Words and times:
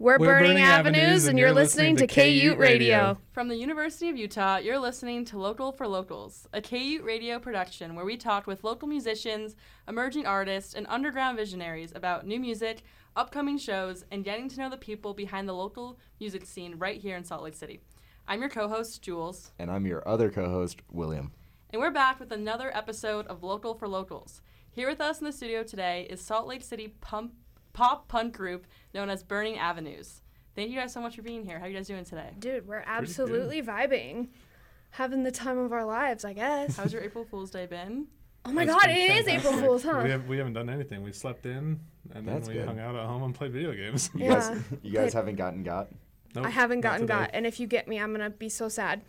We're, 0.00 0.16
Burning, 0.16 0.58
Avenues, 0.58 1.26
and 1.26 1.36
you're 1.36 1.50
listening 1.50 1.96
to 1.96 2.06
KU 2.06 2.54
Radio. 2.56 3.18
From 3.32 3.48
the 3.48 3.56
University 3.56 4.08
of 4.08 4.16
Utah, 4.16 4.58
you're 4.58 4.78
listening 4.78 5.24
to 5.24 5.38
Local 5.40 5.72
for 5.72 5.88
Locals, 5.88 6.46
a 6.52 6.62
KU 6.62 7.00
radio 7.02 7.40
production 7.40 7.96
where 7.96 8.04
we 8.04 8.16
talked 8.16 8.46
with 8.46 8.62
local 8.62 8.86
musicians, 8.86 9.56
emerging 9.88 10.24
artists, 10.24 10.74
and 10.74 10.86
underground 10.88 11.36
visionaries 11.36 11.90
about 11.96 12.24
new 12.24 12.38
music, 12.38 12.84
upcoming 13.16 13.58
shows, 13.58 14.04
and 14.12 14.24
getting 14.24 14.48
to 14.48 14.60
know 14.60 14.70
the 14.70 14.76
people 14.76 15.14
behind 15.14 15.48
the 15.48 15.52
local 15.52 15.98
music 16.20 16.46
scene 16.46 16.76
right 16.78 17.00
here 17.00 17.16
in 17.16 17.24
Salt 17.24 17.42
Lake 17.42 17.56
City. 17.56 17.80
I'm 18.28 18.38
your 18.38 18.50
co 18.50 18.68
host, 18.68 19.02
Jules. 19.02 19.50
And 19.58 19.68
I'm 19.68 19.84
your 19.84 20.08
other 20.08 20.30
co 20.30 20.48
host, 20.48 20.80
William. 20.92 21.32
And 21.70 21.82
we're 21.82 21.90
back 21.90 22.20
with 22.20 22.30
another 22.30 22.70
episode 22.72 23.26
of 23.26 23.42
Local 23.42 23.74
for 23.74 23.88
Locals. 23.88 24.42
Here 24.70 24.88
with 24.88 25.00
us 25.00 25.18
in 25.18 25.24
the 25.24 25.32
studio 25.32 25.64
today 25.64 26.06
is 26.08 26.20
Salt 26.20 26.46
Lake 26.46 26.62
City 26.62 26.94
pump, 27.00 27.32
pop 27.78 28.08
punk 28.08 28.36
group 28.36 28.66
known 28.92 29.08
as 29.08 29.22
Burning 29.22 29.56
Avenues. 29.56 30.20
Thank 30.56 30.70
you 30.70 30.76
guys 30.76 30.92
so 30.92 31.00
much 31.00 31.14
for 31.14 31.22
being 31.22 31.44
here. 31.44 31.60
How 31.60 31.66
are 31.66 31.68
you 31.68 31.76
guys 31.76 31.86
doing 31.86 32.04
today? 32.04 32.30
Dude, 32.36 32.66
we're 32.66 32.82
absolutely 32.84 33.62
vibing. 33.62 34.30
Having 34.90 35.22
the 35.22 35.30
time 35.30 35.58
of 35.58 35.72
our 35.72 35.84
lives, 35.84 36.24
I 36.24 36.32
guess. 36.32 36.76
How's 36.76 36.92
your 36.92 37.02
April 37.04 37.24
Fool's 37.24 37.52
Day 37.52 37.66
been? 37.66 38.08
Oh 38.44 38.50
my 38.50 38.64
That's 38.64 38.80
god, 38.82 38.88
been 38.88 38.96
it 38.96 39.10
is 39.10 39.26
fantastic. 39.26 39.34
April 39.38 39.62
Fool's, 39.62 39.82
huh? 39.84 40.00
We, 40.02 40.10
have, 40.10 40.26
we 40.26 40.38
haven't 40.38 40.54
done 40.54 40.68
anything. 40.68 41.04
We 41.04 41.12
slept 41.12 41.46
in 41.46 41.78
and 42.12 42.26
then 42.26 42.42
we 42.42 42.54
good. 42.54 42.66
hung 42.66 42.80
out 42.80 42.96
at 42.96 43.06
home 43.06 43.22
and 43.22 43.32
played 43.32 43.52
video 43.52 43.72
games. 43.72 44.10
You 44.12 44.24
Yeah. 44.24 44.30
guys, 44.30 44.62
you 44.82 44.92
guys 44.92 45.12
haven't 45.12 45.36
gotten 45.36 45.62
got. 45.62 45.86
Nope, 46.34 46.46
I 46.46 46.50
haven't 46.50 46.80
gotten 46.80 47.06
got, 47.06 47.30
and 47.32 47.46
if 47.46 47.60
you 47.60 47.68
get 47.68 47.86
me, 47.86 48.00
I'm 48.00 48.10
gonna 48.10 48.28
be 48.28 48.48
so 48.48 48.68
sad. 48.68 49.02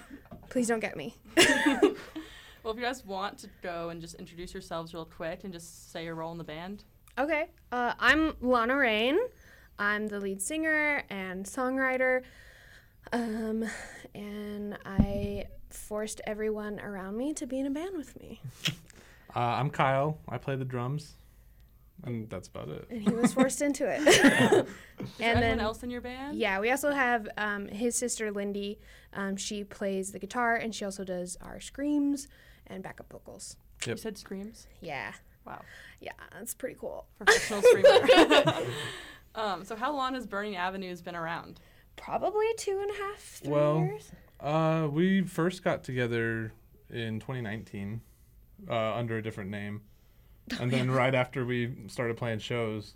Please 0.48 0.66
don't 0.66 0.80
get 0.80 0.96
me. 0.96 1.14
Well, 2.62 2.72
if 2.72 2.80
you 2.80 2.84
guys 2.84 3.04
want 3.06 3.38
to 3.38 3.48
go 3.62 3.90
and 3.90 4.00
just 4.00 4.16
introduce 4.16 4.52
yourselves 4.52 4.92
real 4.92 5.04
quick 5.04 5.44
and 5.44 5.52
just 5.52 5.92
say 5.92 6.02
your 6.04 6.16
role 6.16 6.32
in 6.32 6.38
the 6.38 6.42
band. 6.42 6.82
Okay, 7.18 7.46
uh, 7.72 7.94
I'm 7.98 8.34
Lana 8.42 8.76
Rain. 8.76 9.18
I'm 9.78 10.06
the 10.08 10.20
lead 10.20 10.40
singer 10.42 11.02
and 11.10 11.44
songwriter, 11.46 12.22
um, 13.12 13.64
and 14.14 14.76
I 14.84 15.46
forced 15.70 16.20
everyone 16.26 16.78
around 16.80 17.16
me 17.16 17.32
to 17.34 17.46
be 17.46 17.58
in 17.58 17.66
a 17.66 17.70
band 17.70 17.96
with 17.96 18.18
me, 18.20 18.40
Uh, 19.34 19.40
I'm 19.40 19.68
Kyle. 19.68 20.16
I 20.26 20.38
play 20.38 20.56
the 20.56 20.64
drums. 20.64 21.12
And 22.04 22.28
that's 22.30 22.48
about 22.48 22.68
it. 22.70 22.86
and 22.88 23.02
he 23.02 23.10
was 23.14 23.32
forced 23.34 23.60
into 23.60 23.86
it. 23.86 24.00
Is 24.06 24.16
there 24.16 24.64
and 24.64 24.66
anyone 25.20 25.40
then 25.42 25.60
else 25.60 25.82
in 25.82 25.90
your 25.90 26.00
band? 26.00 26.38
Yeah, 26.38 26.58
we 26.60 26.70
also 26.70 26.90
have 26.92 27.28
um, 27.36 27.68
his 27.68 27.96
sister 27.96 28.30
Lindy. 28.30 28.78
Um, 29.12 29.36
she 29.36 29.62
plays 29.62 30.12
the 30.12 30.18
guitar 30.18 30.56
and 30.56 30.74
she 30.74 30.86
also 30.86 31.04
does 31.04 31.36
our 31.42 31.60
screams 31.60 32.28
and 32.66 32.82
backup 32.82 33.10
vocals. 33.12 33.56
You 33.86 33.96
said 33.98 34.16
screams. 34.16 34.66
Yeah, 34.80 35.12
Wow, 35.46 35.62
yeah, 36.00 36.12
that's 36.32 36.54
pretty 36.54 36.76
cool. 36.78 37.06
professional 37.18 37.62
screamer. 37.62 38.54
um, 39.34 39.64
so 39.64 39.76
how 39.76 39.94
long 39.94 40.14
has 40.14 40.26
Burning 40.26 40.56
Avenues 40.56 41.00
been 41.00 41.16
around? 41.16 41.60
Probably 41.96 42.46
two 42.58 42.78
and 42.80 42.90
a 42.90 42.94
half, 42.94 43.20
three 43.20 43.52
Well, 43.52 43.78
years. 43.80 44.10
Uh, 44.40 44.88
we 44.90 45.22
first 45.22 45.62
got 45.64 45.82
together 45.82 46.52
in 46.90 47.20
2019 47.20 48.00
uh, 48.68 48.94
under 48.94 49.16
a 49.16 49.22
different 49.22 49.50
name. 49.50 49.82
And 50.60 50.70
then 50.70 50.90
right 50.92 51.12
after 51.14 51.44
we 51.44 51.74
started 51.88 52.16
playing 52.16 52.38
shows, 52.38 52.94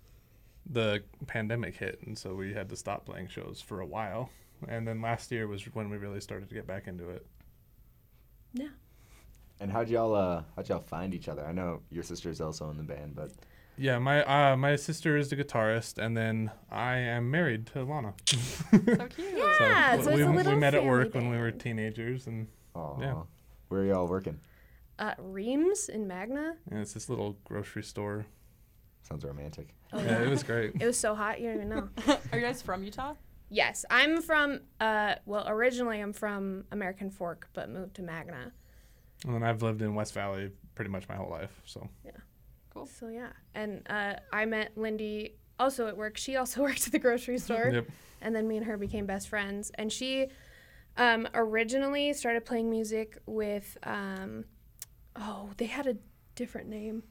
the 0.70 1.02
pandemic 1.26 1.74
hit. 1.76 1.98
And 2.06 2.16
so 2.16 2.34
we 2.36 2.52
had 2.54 2.68
to 2.68 2.76
stop 2.76 3.04
playing 3.06 3.26
shows 3.26 3.60
for 3.60 3.80
a 3.80 3.86
while. 3.86 4.30
And 4.68 4.86
then 4.86 5.02
last 5.02 5.32
year 5.32 5.48
was 5.48 5.64
when 5.74 5.90
we 5.90 5.96
really 5.96 6.20
started 6.20 6.48
to 6.48 6.54
get 6.54 6.68
back 6.68 6.86
into 6.86 7.08
it. 7.10 7.26
Yeah. 8.52 8.68
And 9.60 9.70
how'd 9.70 9.88
y'all 9.88 10.14
uh 10.14 10.42
how'd 10.56 10.68
y'all 10.68 10.80
find 10.80 11.14
each 11.14 11.28
other? 11.28 11.44
I 11.46 11.52
know 11.52 11.82
your 11.90 12.02
sister 12.02 12.30
is 12.30 12.40
also 12.40 12.70
in 12.70 12.76
the 12.78 12.82
band, 12.82 13.14
but 13.14 13.30
Yeah, 13.76 13.98
my 13.98 14.24
uh, 14.24 14.56
my 14.56 14.76
sister 14.76 15.16
is 15.16 15.28
the 15.28 15.36
guitarist, 15.36 15.98
and 15.98 16.16
then 16.16 16.50
I 16.70 16.96
am 16.96 17.30
married 17.30 17.66
to 17.68 17.82
Lana. 17.84 18.14
So 18.26 19.06
cute. 19.08 19.36
Yeah, 19.36 20.00
so 20.00 20.14
we, 20.14 20.22
it's 20.22 20.28
a 20.46 20.50
we 20.50 20.56
met 20.56 20.74
at 20.74 20.80
family 20.80 20.88
work 20.88 21.14
when 21.14 21.28
we 21.30 21.36
were 21.36 21.50
teenagers, 21.50 22.26
and 22.26 22.46
oh, 22.74 22.96
Yeah. 23.00 23.22
where 23.68 23.82
are 23.82 23.86
y'all 23.86 24.06
working? 24.08 24.40
Uh, 24.98 25.14
Reams 25.18 25.88
in 25.88 26.06
Magna. 26.06 26.56
yeah, 26.70 26.78
it's 26.78 26.92
this 26.94 27.08
little 27.08 27.36
grocery 27.44 27.82
store. 27.82 28.26
Sounds 29.02 29.24
romantic. 29.24 29.74
Oh, 29.92 29.98
yeah, 30.00 30.22
it 30.22 30.28
was 30.28 30.42
great. 30.42 30.72
It 30.80 30.86
was 30.86 30.98
so 30.98 31.14
hot, 31.14 31.40
you 31.40 31.48
don't 31.48 31.56
even 31.56 31.68
know. 31.70 31.88
Are 32.32 32.38
you 32.38 32.44
guys 32.44 32.60
from 32.62 32.84
Utah? 32.84 33.14
yes, 33.48 33.84
I'm 33.90 34.20
from. 34.22 34.60
Uh, 34.78 35.14
well, 35.26 35.44
originally 35.48 36.00
I'm 36.00 36.12
from 36.12 36.64
American 36.70 37.10
Fork, 37.10 37.48
but 37.54 37.68
moved 37.70 37.94
to 37.96 38.02
Magna. 38.02 38.52
And 39.24 39.34
then 39.34 39.42
I've 39.42 39.62
lived 39.62 39.82
in 39.82 39.94
West 39.94 40.14
Valley 40.14 40.50
pretty 40.74 40.90
much 40.90 41.08
my 41.08 41.16
whole 41.16 41.30
life. 41.30 41.60
So 41.64 41.88
yeah, 42.04 42.12
cool. 42.72 42.86
So 42.86 43.08
yeah, 43.08 43.30
and 43.54 43.86
uh, 43.88 44.14
I 44.32 44.46
met 44.46 44.76
Lindy 44.76 45.34
also 45.60 45.86
at 45.86 45.96
work. 45.96 46.16
She 46.16 46.36
also 46.36 46.62
worked 46.62 46.86
at 46.86 46.92
the 46.92 46.98
grocery 46.98 47.38
store. 47.38 47.70
yep. 47.72 47.86
and 48.20 48.34
then 48.34 48.48
me 48.48 48.56
and 48.56 48.66
her 48.66 48.76
became 48.76 49.06
best 49.06 49.28
friends. 49.28 49.70
And 49.76 49.92
she 49.92 50.28
um, 50.96 51.28
originally 51.34 52.12
started 52.14 52.44
playing 52.44 52.70
music 52.70 53.18
with, 53.26 53.76
um, 53.84 54.44
oh, 55.14 55.50
they 55.58 55.66
had 55.66 55.86
a 55.86 55.96
different 56.34 56.68
name. 56.68 57.02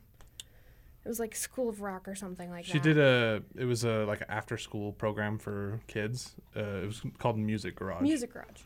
It 1.05 1.07
was 1.07 1.19
like 1.19 1.33
School 1.33 1.69
of 1.69 1.81
Rock 1.81 2.07
or 2.07 2.15
something 2.15 2.49
like 2.49 2.65
She 2.65 2.73
that. 2.73 2.77
She 2.79 2.83
did 2.83 2.97
a. 2.97 3.41
It 3.55 3.63
was 3.63 3.85
a 3.85 4.05
like 4.05 4.19
an 4.19 4.27
after 4.29 4.57
school 4.57 4.91
program 4.91 5.39
for 5.39 5.79
kids. 5.87 6.35
Uh, 6.55 6.83
it 6.83 6.85
was 6.85 7.01
called 7.17 7.37
Music 7.37 7.75
Garage. 7.75 8.01
Music 8.01 8.33
Garage. 8.33 8.61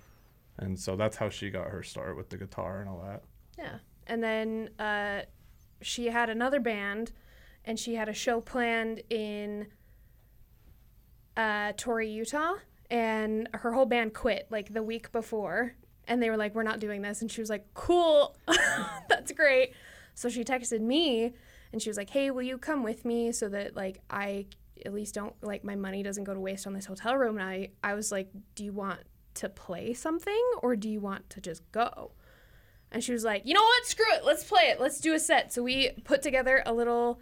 And 0.58 0.78
so 0.78 0.96
that's 0.96 1.16
how 1.16 1.30
she 1.30 1.52
got 1.52 1.68
her 1.68 1.84
start 1.84 2.18
with 2.18 2.30
the 2.30 2.38
guitar 2.38 2.80
and 2.80 2.90
all 2.90 3.02
that. 3.06 3.24
Yeah. 3.58 3.78
And 4.08 4.24
then 4.24 4.70
uh, 4.80 5.22
she 5.82 6.08
had 6.08 6.30
another 6.30 6.60
band, 6.60 7.12
and 7.66 7.80
she 7.80 7.96
had 7.96 8.10
a 8.10 8.14
show 8.14 8.42
planned 8.42 9.02
in 9.10 9.68
uh, 11.38 11.74
Torrey, 11.78 12.10
Utah, 12.10 12.56
and 12.90 13.48
her 13.54 13.74
whole 13.74 13.86
band 13.86 14.14
quit 14.14 14.48
like 14.50 14.74
the 14.74 14.84
week 14.84 15.12
before. 15.12 15.76
And 16.08 16.22
they 16.22 16.30
were 16.30 16.38
like, 16.38 16.54
"We're 16.54 16.64
not 16.64 16.80
doing 16.80 17.02
this," 17.02 17.22
and 17.22 17.32
she 17.32 17.40
was 17.40 17.50
like, 17.50 17.66
"Cool, 17.74 18.36
that's 19.10 19.32
great." 19.32 19.74
So 20.16 20.30
she 20.30 20.44
texted 20.44 20.82
me, 20.82 21.34
and 21.72 21.82
she 21.82 21.90
was 21.90 21.98
like, 21.98 22.10
"Hey, 22.10 22.30
will 22.30 22.42
you 22.44 22.58
come 22.58 22.84
with 22.84 23.06
me 23.06 23.32
so 23.32 23.48
that 23.50 23.76
like 23.76 24.02
I 24.10 24.48
at 24.86 24.94
least 24.94 25.16
don't 25.16 25.34
like 25.42 25.64
my 25.64 25.76
money 25.76 26.04
doesn't 26.04 26.26
go 26.26 26.34
to 26.34 26.40
waste 26.40 26.68
on 26.68 26.74
this 26.74 26.86
hotel 26.86 27.16
room?" 27.16 27.38
And 27.38 27.48
I 27.48 27.70
I 27.84 27.94
was 27.94 28.12
like, 28.12 28.30
"Do 28.56 28.66
you 28.66 28.74
want 28.74 29.00
to 29.36 29.48
play 29.48 29.94
something 29.94 30.44
or 30.62 30.76
do 30.76 30.90
you 30.90 31.00
want 31.00 31.30
to 31.32 31.42
just 31.42 31.64
go?" 31.72 32.12
And 32.94 33.04
she 33.04 33.12
was 33.12 33.24
like, 33.24 33.42
you 33.46 33.54
know 33.54 33.62
what? 33.62 33.86
Screw 33.86 34.06
it. 34.14 34.24
Let's 34.24 34.44
play 34.44 34.64
it. 34.70 34.80
Let's 34.80 35.00
do 35.00 35.14
a 35.14 35.20
set. 35.20 35.52
So 35.52 35.64
we 35.64 35.90
put 36.04 36.22
together 36.22 36.62
a 36.66 36.72
little, 36.72 37.20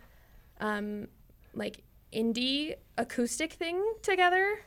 um, 0.59 1.07
like 1.55 1.83
indie 2.13 2.75
acoustic 2.97 3.53
thing 3.53 3.81
together, 4.01 4.59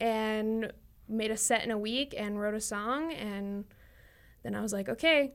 and 0.00 0.72
made 1.08 1.30
a 1.30 1.36
set 1.36 1.64
in 1.64 1.70
a 1.70 1.78
week 1.78 2.14
and 2.16 2.38
wrote 2.40 2.54
a 2.54 2.60
song. 2.60 3.12
And 3.12 3.64
then 4.42 4.54
I 4.54 4.60
was 4.60 4.72
like, 4.72 4.88
okay, 4.88 5.32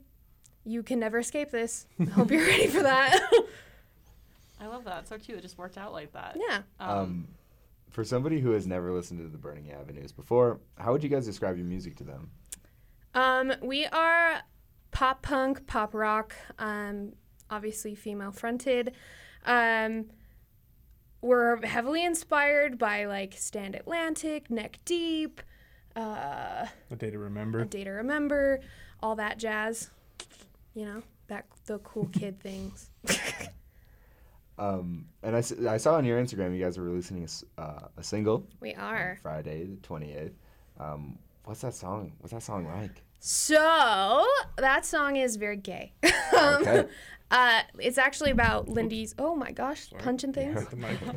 you 0.63 0.83
can 0.83 0.99
never 0.99 1.19
escape 1.19 1.49
this. 1.51 1.87
I 1.99 2.05
hope 2.05 2.31
you're 2.31 2.45
ready 2.47 2.67
for 2.67 2.83
that. 2.83 3.19
I 4.61 4.67
love 4.67 4.85
that. 4.85 5.07
So 5.07 5.17
cute. 5.17 5.39
It 5.39 5.41
just 5.41 5.57
worked 5.57 5.77
out 5.77 5.91
like 5.91 6.13
that. 6.13 6.37
yeah. 6.39 6.61
Um, 6.79 7.27
for 7.89 8.03
somebody 8.03 8.39
who 8.39 8.51
has 8.51 8.67
never 8.67 8.91
listened 8.91 9.19
to 9.21 9.27
the 9.27 9.37
Burning 9.37 9.71
Avenues 9.71 10.11
before, 10.11 10.59
how 10.77 10.91
would 10.91 11.03
you 11.03 11.09
guys 11.09 11.25
describe 11.25 11.57
your 11.57 11.65
music 11.65 11.95
to 11.97 12.03
them? 12.03 12.29
Um, 13.13 13.53
we 13.61 13.85
are 13.85 14.41
pop 14.95 15.21
punk, 15.21 15.67
pop 15.67 15.93
rock, 15.93 16.33
um, 16.57 17.11
obviously 17.49 17.93
female 17.95 18.31
fronted. 18.31 18.93
Um, 19.45 20.05
we're 21.21 21.63
heavily 21.65 22.05
inspired 22.05 22.77
by 22.77 23.05
like 23.05 23.33
Stand 23.33 23.75
Atlantic, 23.75 24.49
Neck 24.49 24.79
Deep, 24.85 25.41
uh, 25.97 26.65
A 26.91 26.95
day 26.95 27.09
to 27.09 27.17
remember. 27.19 27.59
A 27.59 27.65
Day 27.65 27.83
to 27.83 27.89
Remember, 27.91 28.61
all 29.03 29.15
that 29.17 29.37
jazz. 29.37 29.89
You 30.73 30.85
know, 30.85 31.03
that 31.27 31.45
the 31.65 31.79
cool 31.79 32.07
kid 32.11 32.39
things. 32.39 32.89
Um, 34.57 35.07
and 35.21 35.35
I, 35.35 35.39
I 35.69 35.75
saw 35.75 35.95
on 35.95 36.05
your 36.05 36.17
Instagram 36.23 36.57
you 36.57 36.63
guys 36.63 36.77
are 36.77 36.81
releasing 36.83 37.19
a, 37.19 37.23
s- 37.25 37.43
uh, 37.57 37.87
a 37.97 38.01
single 38.03 38.47
We 38.61 38.73
are. 38.73 39.19
Friday 39.21 39.65
the 39.65 39.75
28th. 39.85 40.31
Um, 40.79 41.19
what's 41.43 41.59
that 41.59 41.73
song? 41.73 42.13
What's 42.19 42.31
that 42.31 42.41
song 42.41 42.65
like? 42.65 43.03
So 43.27 44.23
that 44.57 44.85
song 44.85 45.15
is 45.15 45.35
very 45.37 45.57
gay. 45.57 45.93
Um, 46.37 46.61
Okay. 46.61 46.85
uh, 47.31 47.61
it's 47.79 47.97
actually 47.97 48.29
about 48.29 48.67
Lindy's. 48.69 49.15
Oh 49.17 49.35
my 49.35 49.51
gosh, 49.51 49.89
Sorry. 49.89 50.01
punching 50.03 50.31
things. 50.33 50.63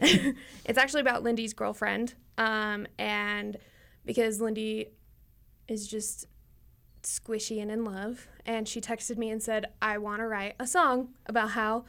It's 0.64 0.78
actually 0.78 1.02
about 1.02 1.22
Lindy's 1.22 1.52
girlfriend. 1.52 2.14
Um, 2.38 2.86
and 2.98 3.58
because 4.06 4.40
Lindy 4.40 4.88
is 5.66 5.86
just 5.86 6.26
squishy 7.02 7.60
and 7.60 7.70
in 7.70 7.84
love, 7.84 8.26
and 8.46 8.66
she 8.66 8.80
texted 8.80 9.18
me 9.18 9.28
and 9.30 9.42
said, 9.42 9.66
I 9.82 9.98
want 9.98 10.20
to 10.20 10.26
write 10.26 10.54
a 10.58 10.66
song 10.66 11.10
about 11.26 11.50
how 11.50 11.84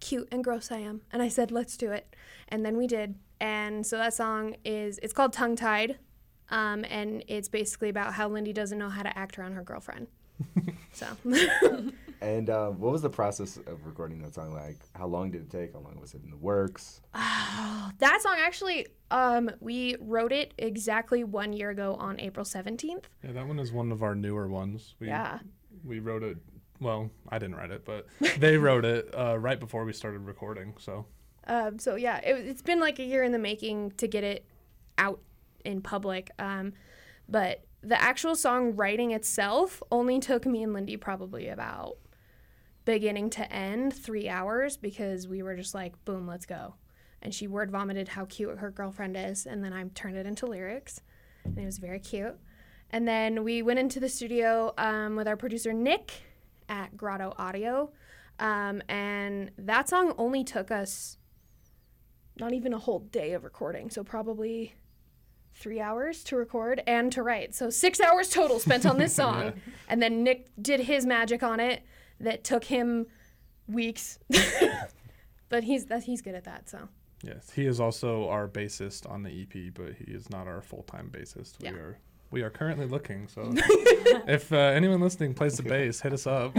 cute 0.00 0.28
and 0.30 0.44
gross 0.44 0.70
I 0.70 0.78
am. 0.78 1.00
And 1.10 1.22
I 1.22 1.28
said, 1.28 1.50
let's 1.50 1.76
do 1.76 1.90
it. 1.90 2.14
And 2.48 2.64
then 2.64 2.76
we 2.76 2.86
did. 2.86 3.16
And 3.40 3.84
so 3.86 3.96
that 3.98 4.14
song 4.14 4.56
is, 4.64 5.00
it's 5.02 5.12
called 5.12 5.32
Tongue 5.32 5.56
Tied. 5.56 5.98
Um, 6.50 6.84
and 6.88 7.24
it's 7.28 7.48
basically 7.48 7.88
about 7.88 8.14
how 8.14 8.28
Lindy 8.28 8.52
doesn't 8.52 8.78
know 8.78 8.88
how 8.88 9.02
to 9.02 9.18
act 9.18 9.38
around 9.38 9.52
her 9.52 9.62
girlfriend. 9.62 10.06
so 10.92 11.06
And 12.20 12.48
uh, 12.48 12.70
what 12.70 12.92
was 12.92 13.02
the 13.02 13.10
process 13.10 13.56
of 13.56 13.84
recording 13.84 14.20
that 14.22 14.34
song 14.34 14.52
like? 14.52 14.78
How 14.94 15.06
long 15.06 15.30
did 15.30 15.42
it 15.42 15.50
take? 15.50 15.74
How 15.74 15.80
long 15.80 15.98
was 16.00 16.14
it 16.14 16.22
in 16.24 16.30
the 16.30 16.36
works? 16.36 17.00
that 17.12 18.18
song 18.22 18.36
actually, 18.38 18.86
um, 19.10 19.50
we 19.60 19.96
wrote 20.00 20.32
it 20.32 20.54
exactly 20.58 21.24
one 21.24 21.52
year 21.52 21.70
ago 21.70 21.94
on 21.94 22.18
April 22.20 22.44
17th. 22.44 23.04
Yeah, 23.22 23.32
that 23.32 23.46
one 23.46 23.58
is 23.58 23.70
one 23.70 23.92
of 23.92 24.02
our 24.02 24.14
newer 24.14 24.48
ones. 24.48 24.94
We, 24.98 25.08
Yeah. 25.08 25.40
We 25.84 26.00
wrote 26.00 26.22
it. 26.22 26.38
Well, 26.80 27.10
I 27.28 27.38
didn't 27.38 27.56
write 27.56 27.70
it, 27.70 27.84
but 27.84 28.06
they 28.38 28.56
wrote 28.56 28.84
it 28.84 29.14
uh, 29.14 29.38
right 29.38 29.60
before 29.60 29.84
we 29.84 29.92
started 29.92 30.20
recording. 30.20 30.74
So 30.78 31.06
Um, 31.46 31.78
so 31.78 31.96
yeah, 31.96 32.18
it, 32.18 32.46
it's 32.46 32.62
been 32.62 32.80
like 32.80 32.98
a 32.98 33.04
year 33.04 33.24
in 33.24 33.32
the 33.32 33.38
making 33.38 33.92
to 33.98 34.08
get 34.08 34.24
it 34.24 34.46
out 34.98 35.20
in 35.66 35.82
public. 35.82 36.30
Um, 36.38 36.72
but 37.28 37.64
the 37.82 38.00
actual 38.00 38.34
song 38.34 38.74
writing 38.74 39.10
itself 39.12 39.82
only 39.92 40.18
took 40.18 40.46
me 40.46 40.62
and 40.62 40.72
Lindy 40.72 40.96
probably 40.96 41.48
about 41.48 41.98
beginning 42.84 43.30
to 43.30 43.52
end 43.52 43.92
three 43.92 44.28
hours 44.28 44.76
because 44.76 45.28
we 45.28 45.42
were 45.42 45.56
just 45.56 45.74
like, 45.74 46.02
boom, 46.04 46.26
let's 46.26 46.46
go. 46.46 46.74
And 47.20 47.34
she 47.34 47.46
word 47.48 47.70
vomited 47.70 48.08
how 48.08 48.24
cute 48.24 48.58
her 48.58 48.70
girlfriend 48.70 49.16
is, 49.16 49.46
and 49.46 49.62
then 49.62 49.72
I 49.72 49.84
turned 49.94 50.16
it 50.16 50.26
into 50.26 50.46
lyrics, 50.46 51.00
and 51.44 51.58
it 51.58 51.64
was 51.64 51.78
very 51.78 51.98
cute. 51.98 52.36
And 52.90 53.06
then 53.06 53.42
we 53.42 53.62
went 53.62 53.80
into 53.80 53.98
the 53.98 54.08
studio 54.08 54.72
um, 54.78 55.16
with 55.16 55.26
our 55.26 55.36
producer 55.36 55.72
Nick 55.72 56.12
at 56.68 56.96
Grotto 56.96 57.34
Audio, 57.36 57.90
um, 58.38 58.80
and 58.88 59.50
that 59.58 59.88
song 59.88 60.14
only 60.18 60.44
took 60.44 60.70
us 60.70 61.18
not 62.38 62.52
even 62.52 62.72
a 62.72 62.78
whole 62.78 63.00
day 63.00 63.32
of 63.32 63.42
recording, 63.42 63.90
so 63.90 64.04
probably 64.04 64.74
three 65.58 65.80
hours 65.80 66.22
to 66.24 66.36
record 66.36 66.82
and 66.86 67.10
to 67.12 67.22
write. 67.22 67.54
So 67.54 67.70
six 67.70 68.00
hours 68.00 68.28
total 68.28 68.58
spent 68.58 68.86
on 68.86 68.98
this 68.98 69.14
song. 69.22 69.44
Yeah. 69.44 69.52
And 69.88 70.02
then 70.02 70.22
Nick 70.22 70.48
did 70.60 70.80
his 70.80 71.06
magic 71.06 71.42
on 71.42 71.60
it 71.60 71.82
that 72.20 72.44
took 72.44 72.64
him 72.64 73.06
weeks. 73.66 74.18
but 75.48 75.64
he's 75.64 75.86
that 75.86 76.04
he's 76.04 76.22
good 76.22 76.34
at 76.34 76.44
that, 76.44 76.68
so 76.68 76.88
yes, 77.22 77.50
he 77.50 77.66
is 77.66 77.80
also 77.80 78.28
our 78.28 78.48
bassist 78.48 79.10
on 79.10 79.22
the 79.22 79.42
EP, 79.42 79.72
but 79.74 79.94
he 79.94 80.12
is 80.12 80.30
not 80.30 80.46
our 80.46 80.60
full 80.60 80.82
time 80.82 81.10
bassist. 81.12 81.54
Yeah. 81.58 81.72
We 81.72 81.78
are 81.78 81.98
we 82.30 82.42
are 82.42 82.50
currently 82.50 82.86
looking. 82.86 83.28
So 83.28 83.42
if 84.26 84.52
uh, 84.52 84.56
anyone 84.56 85.00
listening 85.00 85.34
plays 85.34 85.56
the 85.56 85.62
bass, 85.62 86.00
hit 86.00 86.12
us 86.12 86.26
up. 86.26 86.56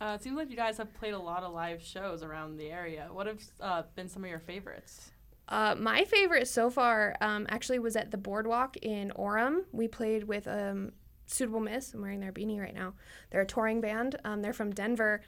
Uh, 0.00 0.14
it 0.14 0.22
seems 0.22 0.34
like 0.34 0.48
you 0.48 0.56
guys 0.56 0.78
have 0.78 0.94
played 0.94 1.12
a 1.12 1.18
lot 1.18 1.42
of 1.42 1.52
live 1.52 1.82
shows 1.82 2.22
around 2.22 2.56
the 2.56 2.70
area. 2.70 3.08
What 3.12 3.26
have 3.26 3.42
uh, 3.60 3.82
been 3.94 4.08
some 4.08 4.24
of 4.24 4.30
your 4.30 4.38
favorites? 4.38 5.10
Uh, 5.50 5.74
my 5.76 6.04
favorite 6.04 6.46
so 6.46 6.70
far 6.70 7.16
um, 7.20 7.44
actually 7.50 7.80
was 7.80 7.96
at 7.96 8.10
the 8.12 8.16
Boardwalk 8.16 8.76
in 8.78 9.10
Orem. 9.16 9.64
We 9.72 9.88
played 9.88 10.24
with 10.24 10.46
um, 10.46 10.92
Suitable 11.26 11.60
Miss. 11.60 11.92
I'm 11.92 12.00
wearing 12.02 12.20
their 12.20 12.32
beanie 12.32 12.60
right 12.60 12.74
now. 12.74 12.94
They're 13.30 13.40
a 13.40 13.46
touring 13.46 13.80
band. 13.80 14.16
Um, 14.24 14.42
they're 14.42 14.52
from 14.52 14.70
Denver. 14.70 15.22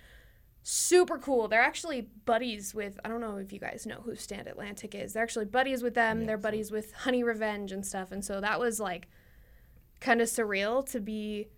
Super 0.63 1.19
cool. 1.19 1.49
They're 1.49 1.61
actually 1.61 2.03
buddies 2.25 2.73
with, 2.73 3.01
I 3.05 3.09
don't 3.09 3.21
know 3.21 3.37
if 3.39 3.53
you 3.53 3.59
guys 3.59 3.85
know 3.85 4.01
who 4.05 4.15
Stand 4.15 4.47
Atlantic 4.47 4.95
is. 4.95 5.13
They're 5.13 5.23
actually 5.25 5.47
buddies 5.47 5.83
with 5.83 5.95
them. 5.95 6.21
Yeah, 6.21 6.27
They're 6.29 6.39
so- 6.39 6.43
buddies 6.43 6.71
with 6.71 6.93
Honey 6.93 7.25
Revenge 7.25 7.73
and 7.73 7.85
stuff. 7.85 8.13
And 8.13 8.25
so 8.25 8.41
that 8.41 8.61
was 8.61 8.79
like 8.79 9.09
kind 10.01 10.21
of 10.21 10.29
surreal 10.29 10.89
to 10.91 11.01
be 11.01 11.49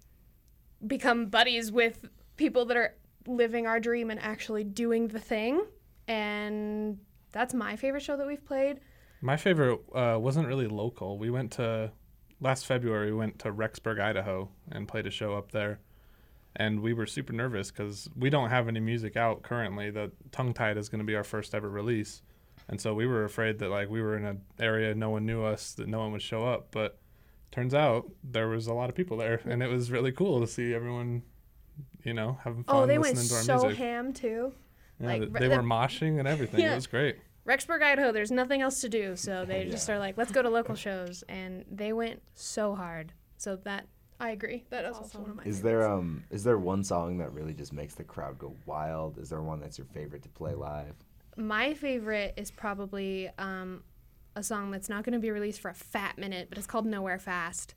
become 0.87 1.27
buddies 1.27 1.71
with 1.71 2.07
people 2.37 2.65
that 2.67 2.77
are 2.77 2.95
living 3.27 3.67
our 3.67 3.81
dream 3.81 4.11
and 4.11 4.21
actually 4.21 4.65
doing 4.65 5.09
the 5.09 5.21
thing. 5.21 5.65
And 6.09 6.99
that's 7.35 7.53
my 7.53 7.77
favorite 7.77 8.03
show 8.03 8.17
that 8.17 8.27
we've 8.27 8.45
played. 8.47 8.81
My 9.21 9.37
favorite 9.37 9.81
uh, 9.95 10.17
wasn't 10.19 10.47
really 10.49 10.67
local. 10.69 11.19
We 11.19 11.31
went 11.31 11.51
to 11.53 11.91
last 12.41 12.65
February. 12.67 13.11
We 13.11 13.19
went 13.19 13.39
to 13.41 13.53
Rexburg, 13.53 14.01
Idaho, 14.01 14.49
and 14.71 14.87
played 14.89 15.07
a 15.07 15.11
show 15.11 15.35
up 15.35 15.51
there. 15.53 15.81
And 16.57 16.81
we 16.81 16.93
were 16.93 17.07
super 17.07 17.33
nervous 17.33 17.71
because 17.71 18.09
we 18.17 18.31
don't 18.31 18.51
have 18.51 18.69
any 18.69 18.81
music 18.81 19.17
out 19.17 19.43
currently. 19.43 19.91
The 19.91 20.13
Tongue 20.31 20.55
Tied 20.55 20.77
is 20.79 20.89
going 20.89 21.01
to 21.01 21.05
be 21.05 21.17
our 21.17 21.25
first 21.25 21.55
ever 21.55 21.69
release, 21.69 22.23
and 22.69 22.81
so 22.81 22.95
we 22.95 23.07
were 23.07 23.25
afraid 23.25 23.59
that 23.59 23.71
like 23.71 23.91
we 23.91 24.01
were 24.01 24.17
in 24.17 24.25
an 24.25 24.41
area 24.61 24.95
no 24.95 25.11
one 25.11 25.27
knew 25.27 25.43
us, 25.43 25.73
that 25.75 25.89
no 25.89 25.99
one 25.99 26.13
would 26.13 26.23
show 26.23 26.45
up. 26.47 26.69
But 26.71 26.99
turns 27.51 27.75
out 27.75 28.09
there 28.23 28.47
was 28.49 28.69
a 28.69 28.75
lot 28.75 28.89
of 28.89 28.95
people 28.95 29.17
there, 29.17 29.41
and 29.45 29.63
it 29.65 29.69
was 29.69 29.91
really 29.91 30.13
cool 30.13 30.41
to 30.41 30.47
see 30.47 30.73
everyone, 30.73 31.23
you 32.05 32.15
know, 32.15 32.39
having 32.45 32.63
fun 32.63 32.77
Oh, 32.77 32.87
they 32.87 32.99
went 32.99 33.19
so 33.19 33.63
music. 33.65 33.79
ham 33.79 34.13
too. 34.13 34.53
Yeah, 35.05 35.11
like, 35.13 35.21
th- 35.23 35.33
they 35.35 35.49
the- 35.49 35.57
were 35.57 35.63
moshing 35.63 36.19
and 36.19 36.27
everything. 36.29 36.61
Yeah. 36.61 36.73
It 36.73 36.77
was 36.77 36.87
great. 36.87 37.17
Rexburg, 37.47 37.83
Idaho, 37.83 38.11
there's 38.11 38.31
nothing 38.31 38.63
else 38.63 38.81
to 38.81 38.89
do, 38.89 39.17
so 39.17 39.45
they 39.49 39.69
just 39.69 39.89
Yeah. 39.89 39.97
are 39.97 39.99
like, 39.99 40.17
let's 40.17 40.33
go 40.33 40.41
to 40.43 40.49
local 40.49 40.75
shows, 40.75 41.23
and 41.29 41.65
they 41.71 41.93
went 41.93 42.23
so 42.35 42.75
hard. 42.75 43.13
So 43.37 43.57
that 43.65 43.87
I 44.21 44.31
agree. 44.31 44.65
That 44.71 44.85
is 44.85 44.97
also 44.97 45.05
awesome. 45.07 45.21
one 45.23 45.31
of 45.33 45.37
my. 45.37 45.43
Is 45.43 45.59
favorites. 45.59 45.63
there 45.63 45.89
um 45.91 46.25
is 46.31 46.45
there 46.45 46.57
one 46.59 46.83
song 46.85 47.19
that 47.19 47.33
really 47.33 47.53
just 47.53 47.73
makes 47.73 47.95
the 47.95 48.05
crowd 48.05 48.39
go 48.39 48.55
wild? 48.65 49.19
Is 49.19 49.29
there 49.29 49.43
one 49.43 49.61
that's 49.61 49.77
your 49.77 49.87
favorite 49.89 50.23
to 50.23 50.29
play 50.31 50.55
live? 50.55 50.95
My 51.37 51.75
favorite 51.75 52.33
is 52.37 52.51
probably 52.53 53.29
um, 53.39 53.83
a 54.37 54.43
song 54.43 54.71
that's 54.71 54.89
not 54.89 55.03
going 55.05 55.15
to 55.15 55.19
be 55.19 55.33
released 55.33 55.61
for 55.61 55.69
a 55.69 55.75
fat 55.75 56.17
minute, 56.17 56.47
but 56.49 56.59
it's 56.59 56.67
called 56.69 56.87
Nowhere 56.87 57.19
Fast. 57.19 57.75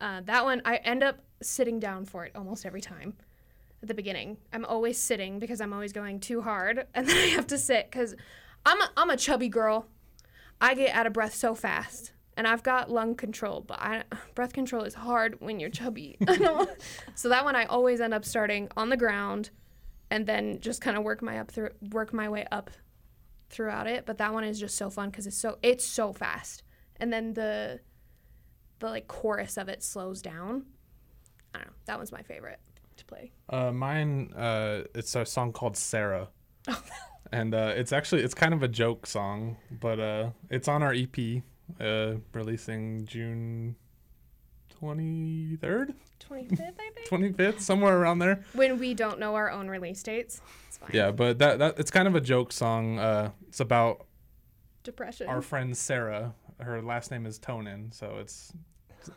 Uh, 0.00 0.22
that 0.24 0.44
one, 0.44 0.62
I 0.64 0.76
end 0.76 1.02
up 1.02 1.18
sitting 1.42 1.78
down 1.78 2.06
for 2.06 2.24
it 2.24 2.32
almost 2.34 2.64
every 2.64 2.80
time 2.80 3.12
at 3.84 3.88
the 3.88 3.94
beginning. 3.94 4.38
I'm 4.50 4.64
always 4.64 4.98
sitting 4.98 5.38
because 5.38 5.60
I'm 5.60 5.74
always 5.74 5.92
going 5.92 6.18
too 6.18 6.40
hard, 6.40 6.86
and 6.94 7.06
then 7.06 7.16
I 7.16 7.26
have 7.28 7.46
to 7.48 7.58
sit 7.58 7.90
because 7.90 8.14
I'm 8.64 8.80
a, 8.80 8.90
I'm 8.96 9.10
a 9.10 9.16
chubby 9.16 9.48
girl. 9.48 9.86
I 10.60 10.74
get 10.74 10.94
out 10.94 11.06
of 11.06 11.12
breath 11.12 11.34
so 11.34 11.54
fast, 11.54 12.12
and 12.36 12.48
I've 12.48 12.62
got 12.62 12.90
lung 12.90 13.14
control, 13.14 13.60
but 13.60 13.78
I, 13.78 14.04
breath 14.34 14.54
control 14.54 14.84
is 14.84 14.94
hard 14.94 15.40
when 15.40 15.60
you're 15.60 15.70
chubby. 15.70 16.16
So 17.14 17.28
that 17.28 17.44
one, 17.44 17.54
I 17.54 17.64
always 17.66 18.00
end 18.00 18.12
up 18.14 18.24
starting 18.24 18.68
on 18.76 18.88
the 18.88 18.96
ground, 18.96 19.50
and 20.10 20.26
then 20.26 20.60
just 20.60 20.80
kind 20.80 20.96
of 20.96 21.04
work 21.04 21.22
my 21.22 21.38
up 21.38 21.50
through 21.50 21.70
work 21.92 22.12
my 22.12 22.28
way 22.28 22.46
up 22.50 22.70
throughout 23.50 23.86
it. 23.86 24.06
But 24.06 24.18
that 24.18 24.32
one 24.32 24.44
is 24.44 24.58
just 24.58 24.76
so 24.76 24.88
fun 24.88 25.10
because 25.10 25.26
it's 25.26 25.36
so 25.36 25.58
it's 25.62 25.84
so 25.86 26.12
fast, 26.14 26.62
and 26.96 27.12
then 27.12 27.34
the 27.34 27.80
the 28.78 28.88
like 28.88 29.08
chorus 29.08 29.58
of 29.58 29.68
it 29.68 29.82
slows 29.82 30.22
down. 30.22 30.64
I 31.54 31.58
don't 31.58 31.66
know. 31.66 31.74
That 31.84 31.98
one's 31.98 32.12
my 32.12 32.22
favorite 32.22 32.60
to 33.06 33.14
play. 33.14 33.32
Uh, 33.48 33.72
mine, 33.72 34.32
uh, 34.36 34.82
it's 34.94 35.14
a 35.14 35.24
song 35.26 35.52
called 35.52 35.76
Sarah, 35.76 36.28
and 37.32 37.54
uh, 37.54 37.72
it's 37.76 37.92
actually 37.92 38.22
it's 38.22 38.34
kind 38.34 38.54
of 38.54 38.62
a 38.62 38.68
joke 38.68 39.06
song, 39.06 39.56
but 39.70 40.00
uh, 40.00 40.30
it's 40.50 40.68
on 40.68 40.82
our 40.82 40.92
EP, 40.94 41.42
uh, 41.80 42.14
releasing 42.32 43.06
June 43.06 43.76
twenty 44.70 45.56
third, 45.60 45.94
25th, 46.28 46.52
I 46.60 46.90
think. 46.94 47.06
twenty 47.06 47.32
fifth, 47.32 47.60
somewhere 47.60 47.98
around 47.98 48.18
there. 48.18 48.44
When 48.54 48.78
we 48.78 48.94
don't 48.94 49.18
know 49.18 49.34
our 49.34 49.50
own 49.50 49.68
release 49.68 50.02
dates, 50.02 50.40
it's 50.68 50.78
fine. 50.78 50.90
Yeah, 50.92 51.10
but 51.10 51.38
that 51.38 51.58
that 51.58 51.78
it's 51.78 51.90
kind 51.90 52.08
of 52.08 52.14
a 52.14 52.20
joke 52.20 52.52
song. 52.52 52.98
Uh, 52.98 53.30
it's 53.48 53.60
about 53.60 54.06
Depression. 54.82 55.28
our 55.28 55.42
friend 55.42 55.76
Sarah. 55.76 56.34
Her 56.60 56.80
last 56.80 57.10
name 57.10 57.26
is 57.26 57.38
Tonin, 57.38 57.92
so 57.92 58.18
it's 58.20 58.52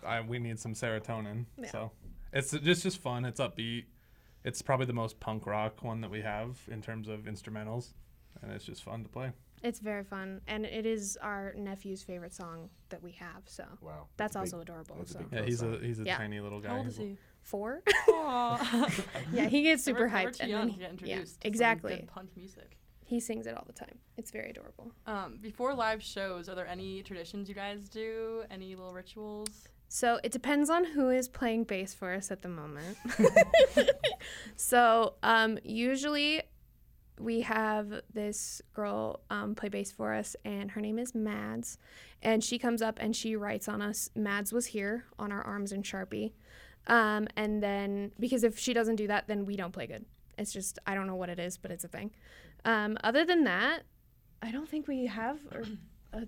I, 0.06 0.22
we 0.22 0.40
need 0.40 0.60
some 0.60 0.74
serotonin. 0.74 1.46
Yeah. 1.58 1.72
So 1.72 1.92
it's 2.38 2.52
just 2.52 2.84
just 2.84 3.00
fun. 3.02 3.26
It's 3.26 3.40
upbeat. 3.40 3.86
It's 4.44 4.62
probably 4.62 4.86
the 4.86 4.94
most 4.94 5.20
punk 5.20 5.46
rock 5.46 5.84
one 5.84 6.02
that 6.02 6.12
we 6.12 6.22
have 6.22 6.58
in 6.72 6.82
terms 6.82 7.08
of 7.08 7.22
instrumentals, 7.22 7.94
and 8.42 8.52
it's 8.52 8.66
just 8.66 8.84
fun 8.84 9.04
to 9.04 9.10
play. 9.10 9.32
It's 9.64 9.80
very 9.80 10.04
fun, 10.04 10.42
and 10.48 10.66
it 10.66 10.86
is 10.86 11.18
our 11.22 11.54
nephew's 11.58 12.04
favorite 12.04 12.34
song 12.34 12.70
that 12.90 13.02
we 13.02 13.12
have. 13.14 13.42
So 13.46 13.66
Wow. 13.82 14.08
that's 14.16 14.36
a 14.36 14.40
big- 14.40 14.46
also 14.54 14.60
adorable. 14.62 14.96
that's 15.00 15.14
So 15.14 15.20
Yeah, 15.32 15.40
Cool 15.40 15.46
he's 15.48 15.62
a 15.64 15.80
he's 15.80 16.00
a 16.00 16.04
Yeah. 16.04 16.18
tiny 16.18 16.40
little 16.40 16.62
guy. 16.62 16.70
How 16.70 16.78
old 16.78 16.88
is 16.88 16.98
he? 16.98 17.18
four. 17.42 17.82
Yeah, 19.34 19.48
he 19.48 19.64
gets 19.64 19.84
super 19.84 20.02
We're- 20.08 20.12
we're 20.12 20.30
hyped, 20.32 20.38
too 20.38 20.44
and 20.44 20.50
young 20.52 20.62
then 20.62 20.70
to 20.70 20.74
he- 20.74 20.80
get 20.82 20.92
introduced. 20.92 21.42
to 21.42 21.46
some 21.46 21.50
exactly. 21.50 21.96
good 21.96 22.08
punk 22.08 22.30
music. 22.38 22.78
he 23.06 23.20
sings 23.22 23.48
it 23.48 23.56
all 23.56 23.64
the 23.66 23.74
time. 23.74 23.98
It's 24.18 24.32
very 24.32 24.50
adorable. 24.50 24.92
Um, 25.06 25.38
before 25.42 25.74
live 25.74 26.04
shows, 26.04 26.50
are 26.50 26.56
there 26.56 26.68
any 26.68 27.02
traditions 27.04 27.48
you 27.48 27.56
guys 27.56 27.88
do? 27.88 28.44
Any 28.52 28.76
little 28.76 28.92
rituals? 28.94 29.68
So 29.90 30.20
it 30.24 30.32
depends 30.32 30.70
on 30.70 30.84
who 30.84 31.10
is 31.10 31.30
playing 31.30 31.64
bass 31.64 31.94
for 31.94 32.14
us 32.14 32.30
at 32.30 32.42
the 32.42 32.50
moment. 32.50 32.98
so 34.56 35.14
um, 35.24 35.58
usually 35.64 36.42
we 37.20 37.42
have 37.42 38.02
this 38.14 38.62
girl 38.74 39.22
um, 39.30 39.56
play 39.56 39.70
bass 39.70 39.92
for 39.92 40.14
us, 40.14 40.36
and 40.46 40.72
her 40.72 40.82
name 40.82 41.00
is 41.00 41.16
Mads. 41.16 41.78
And 42.22 42.44
she 42.44 42.60
comes 42.60 42.82
up 42.82 42.98
and 43.00 43.16
she 43.16 43.36
writes 43.36 43.68
on 43.68 43.82
us, 43.82 44.10
Mads 44.16 44.52
was 44.52 44.68
here 44.68 45.06
on 45.18 45.32
our 45.32 45.42
arms 45.42 45.72
in 45.72 45.84
Sharpie. 45.84 46.34
Um, 46.88 47.28
and 47.36 47.62
then, 47.62 48.12
because 48.20 48.44
if 48.44 48.58
she 48.58 48.74
doesn't 48.74 48.96
do 48.96 49.08
that, 49.08 49.28
then 49.28 49.46
we 49.46 49.56
don't 49.56 49.72
play 49.72 49.88
good. 49.88 50.06
It's 50.38 50.54
just, 50.54 50.80
I 50.86 50.94
don't 50.94 51.08
know 51.08 51.16
what 51.16 51.30
it 51.30 51.40
is, 51.40 51.58
but 51.58 51.72
it's 51.72 51.84
a 51.84 51.88
thing. 51.88 52.12
Um, 52.66 52.98
other 53.04 53.26
than 53.26 53.44
that, 53.46 53.84
I 54.42 54.52
don't 54.52 54.70
think 54.70 54.88
we 54.88 55.08
have 55.08 55.40
a, 55.52 56.18
a 56.18 56.28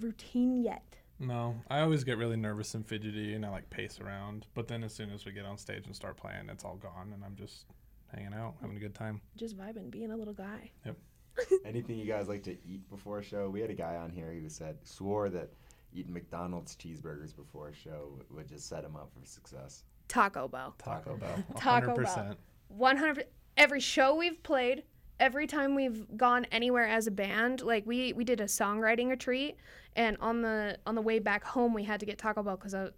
routine 0.00 0.62
yet. 0.62 1.01
No, 1.22 1.54
I 1.70 1.80
always 1.80 2.02
get 2.02 2.18
really 2.18 2.36
nervous 2.36 2.74
and 2.74 2.84
fidgety, 2.84 3.34
and 3.34 3.46
I 3.46 3.50
like 3.50 3.70
pace 3.70 4.00
around. 4.00 4.46
But 4.54 4.66
then 4.66 4.82
as 4.82 4.92
soon 4.92 5.10
as 5.10 5.24
we 5.24 5.30
get 5.30 5.44
on 5.44 5.56
stage 5.56 5.86
and 5.86 5.94
start 5.94 6.16
playing, 6.16 6.48
it's 6.50 6.64
all 6.64 6.74
gone, 6.74 7.12
and 7.14 7.24
I'm 7.24 7.36
just 7.36 7.66
hanging 8.12 8.34
out, 8.34 8.54
having 8.60 8.76
a 8.76 8.80
good 8.80 8.94
time. 8.94 9.20
Just 9.36 9.56
vibing, 9.56 9.90
being 9.90 10.10
a 10.10 10.16
little 10.16 10.34
guy. 10.34 10.70
Yep. 10.84 10.96
Anything 11.64 11.98
you 11.98 12.06
guys 12.06 12.28
like 12.28 12.42
to 12.42 12.56
eat 12.66 12.88
before 12.90 13.20
a 13.20 13.22
show? 13.22 13.48
We 13.48 13.60
had 13.60 13.70
a 13.70 13.74
guy 13.74 13.96
on 13.96 14.10
here 14.10 14.32
who 14.32 14.48
said 14.48 14.76
swore 14.82 15.30
that 15.30 15.50
eating 15.94 16.12
McDonald's 16.12 16.74
cheeseburgers 16.76 17.34
before 17.34 17.68
a 17.68 17.74
show 17.74 18.18
would 18.30 18.48
just 18.48 18.68
set 18.68 18.84
him 18.84 18.96
up 18.96 19.10
for 19.12 19.24
success. 19.24 19.84
Taco 20.08 20.48
Bell. 20.48 20.74
Taco 20.78 21.16
Bell, 21.16 21.44
Taco 21.56 21.96
100%. 21.96 22.14
Bell. 22.14 22.36
100 22.68 23.26
every 23.56 23.80
show 23.80 24.16
we've 24.16 24.42
played 24.42 24.82
every 25.22 25.46
time 25.46 25.76
we've 25.76 26.04
gone 26.16 26.44
anywhere 26.50 26.84
as 26.84 27.06
a 27.06 27.10
band 27.10 27.62
like 27.62 27.86
we 27.86 28.12
we 28.12 28.24
did 28.24 28.40
a 28.40 28.44
songwriting 28.44 29.08
retreat 29.08 29.56
and 29.94 30.16
on 30.18 30.42
the 30.42 30.76
on 30.84 30.96
the 30.96 31.00
way 31.00 31.20
back 31.20 31.44
home 31.44 31.72
we 31.72 31.84
had 31.84 32.00
to 32.00 32.04
get 32.04 32.18
taco 32.18 32.42
bell 32.42 32.56
because 32.56 32.74
it 32.74 32.92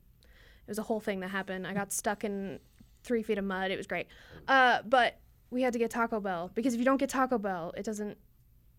was 0.66 0.78
a 0.78 0.82
whole 0.82 1.00
thing 1.00 1.20
that 1.20 1.28
happened. 1.28 1.66
I 1.66 1.74
got 1.74 1.92
stuck 1.92 2.24
in 2.24 2.58
three 3.02 3.22
feet 3.22 3.36
of 3.36 3.44
mud. 3.44 3.70
It 3.70 3.76
was 3.76 3.86
great. 3.86 4.06
Uh, 4.48 4.78
but 4.86 5.18
we 5.50 5.60
had 5.60 5.74
to 5.74 5.78
get 5.78 5.90
taco 5.90 6.18
bell 6.18 6.50
because 6.54 6.72
if 6.72 6.78
you 6.78 6.86
don't 6.86 6.96
get 6.96 7.10
taco 7.10 7.36
bell 7.36 7.74
it 7.76 7.84
doesn't 7.84 8.16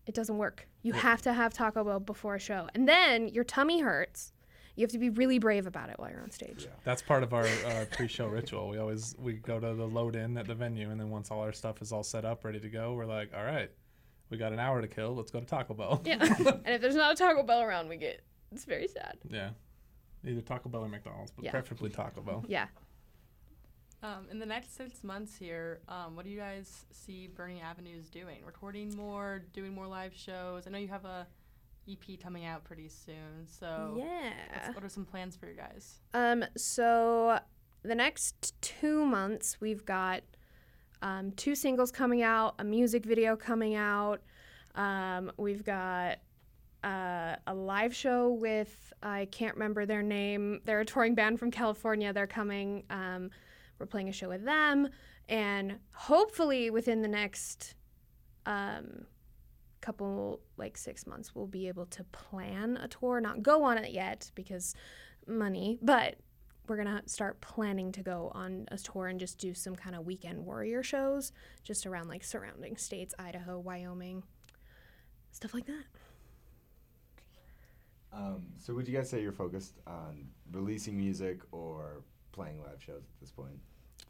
it 0.06 0.14
doesn't 0.14 0.38
work. 0.38 0.66
You 0.82 0.92
have 0.94 1.22
to 1.22 1.32
have 1.32 1.54
taco 1.54 1.84
bell 1.84 2.00
before 2.00 2.34
a 2.34 2.40
show. 2.40 2.68
And 2.74 2.88
then 2.88 3.28
your 3.28 3.44
tummy 3.44 3.80
hurts 3.80 4.32
you 4.76 4.82
have 4.82 4.92
to 4.92 4.98
be 4.98 5.08
really 5.10 5.38
brave 5.38 5.66
about 5.66 5.88
it 5.88 5.98
while 5.98 6.10
you're 6.10 6.22
on 6.22 6.30
stage 6.30 6.64
Yeah. 6.64 6.70
That's 6.84 7.02
part 7.02 7.22
of 7.22 7.32
our 7.34 7.44
uh, 7.46 7.86
pre-show 7.90 8.28
ritual. 8.28 8.68
We 8.68 8.78
always 8.78 9.14
we 9.18 9.32
go 9.34 9.58
to 9.58 9.74
the 9.74 9.86
load 9.86 10.14
in 10.16 10.36
at 10.38 10.46
the 10.46 10.54
venue, 10.54 10.90
and 10.90 11.00
then 11.00 11.10
once 11.10 11.30
all 11.30 11.40
our 11.40 11.52
stuff 11.52 11.82
is 11.82 11.92
all 11.92 12.02
set 12.04 12.24
up, 12.24 12.44
ready 12.44 12.60
to 12.60 12.68
go, 12.68 12.92
we're 12.94 13.06
like, 13.06 13.32
all 13.36 13.44
right, 13.44 13.70
we 14.30 14.36
got 14.36 14.52
an 14.52 14.58
hour 14.58 14.80
to 14.80 14.88
kill. 14.88 15.14
Let's 15.16 15.30
go 15.30 15.40
to 15.40 15.46
Taco 15.46 15.74
Bell. 15.74 16.00
yeah 16.04 16.22
and 16.24 16.66
if 16.74 16.80
there's 16.80 16.94
not 16.94 17.12
a 17.12 17.16
taco 17.16 17.42
bell 17.42 17.62
around 17.62 17.88
we 17.88 17.96
get 17.96 18.22
it's 18.52 18.64
very 18.64 18.86
sad 18.88 19.16
Yeah. 19.28 19.50
Either 20.24 20.40
Taco 20.40 20.68
Bell 20.68 20.84
or 20.84 20.88
McDonald's, 20.88 21.30
but 21.32 21.44
Yeah. 21.44 21.50
preferably 21.52 21.90
Taco 21.90 22.20
Bell. 22.20 22.44
yeah 22.48 22.66
Um, 24.02 24.26
in 24.30 24.38
the 24.38 24.46
next 24.46 24.76
six 24.76 25.02
months 25.02 25.36
here, 25.36 25.80
um, 25.88 26.14
what 26.16 26.24
do 26.24 26.30
you 26.30 26.38
guys 26.38 26.84
see 26.92 27.28
Burning 27.28 27.60
Avenues 27.60 28.08
doing? 28.10 28.44
Recording 28.44 28.94
more, 28.94 29.42
doing 29.52 29.74
more 29.74 29.86
live 29.86 30.14
shows. 30.14 30.66
I 30.66 30.70
know 30.70 30.78
you 30.78 30.88
have 30.88 31.04
a 31.04 31.26
EP 31.88 32.20
coming 32.20 32.44
out 32.44 32.64
pretty 32.64 32.88
soon. 32.88 33.46
So, 33.46 33.94
yeah 33.96 34.72
what 34.72 34.84
are 34.84 34.88
some 34.88 35.04
plans 35.04 35.36
for 35.36 35.46
you 35.46 35.54
guys? 35.54 36.00
Um, 36.14 36.44
so 36.56 37.38
the 37.82 37.94
next 37.94 38.60
two 38.60 39.04
months, 39.04 39.60
we've 39.60 39.84
got 39.84 40.22
um, 41.02 41.32
two 41.32 41.54
singles 41.54 41.90
coming 41.90 42.22
out, 42.22 42.54
a 42.58 42.64
music 42.64 43.04
video 43.04 43.36
coming 43.36 43.74
out. 43.74 44.22
Um, 44.74 45.32
we've 45.36 45.64
got 45.64 46.18
uh, 46.84 47.36
a 47.46 47.54
live 47.54 47.94
show 47.94 48.30
with 48.30 48.92
I 49.02 49.26
can't 49.30 49.54
remember 49.54 49.86
their 49.86 50.02
name. 50.02 50.60
They're 50.64 50.80
a 50.80 50.84
touring 50.84 51.14
band 51.14 51.38
from 51.38 51.50
California. 51.50 52.12
They're 52.12 52.26
coming. 52.26 52.84
Um, 52.90 53.30
we're 53.78 53.86
playing 53.86 54.08
a 54.08 54.12
show 54.12 54.28
with 54.28 54.44
them, 54.44 54.88
and 55.28 55.78
hopefully 55.92 56.70
within 56.70 57.02
the 57.02 57.08
next 57.08 57.74
um, 58.46 59.06
couple 59.86 60.40
like 60.56 60.76
six 60.76 61.06
months, 61.06 61.32
we'll 61.32 61.46
be 61.46 61.68
able 61.68 61.86
to 61.86 62.02
plan 62.04 62.76
a 62.82 62.88
tour. 62.88 63.20
Not 63.20 63.40
go 63.40 63.62
on 63.62 63.78
it 63.78 63.92
yet 63.92 64.32
because 64.34 64.74
money, 65.28 65.78
but 65.80 66.16
we're 66.66 66.76
gonna 66.76 67.02
start 67.06 67.40
planning 67.40 67.92
to 67.92 68.02
go 68.02 68.32
on 68.34 68.66
a 68.72 68.78
tour 68.78 69.06
and 69.06 69.20
just 69.20 69.38
do 69.38 69.54
some 69.54 69.76
kind 69.76 69.94
of 69.94 70.04
weekend 70.04 70.44
warrior 70.44 70.82
shows 70.82 71.30
just 71.62 71.86
around 71.86 72.08
like 72.08 72.24
surrounding 72.24 72.76
states, 72.76 73.14
Idaho, 73.16 73.60
Wyoming, 73.60 74.24
stuff 75.30 75.54
like 75.54 75.66
that. 75.66 75.84
Um, 78.12 78.42
so 78.58 78.74
would 78.74 78.88
you 78.88 78.96
guys 78.96 79.08
say 79.08 79.22
you're 79.22 79.30
focused 79.30 79.78
on 79.86 80.26
releasing 80.50 80.96
music 80.96 81.42
or 81.52 82.02
playing 82.32 82.60
live 82.60 82.82
shows 82.84 83.04
at 83.04 83.20
this 83.20 83.30
point? 83.30 83.60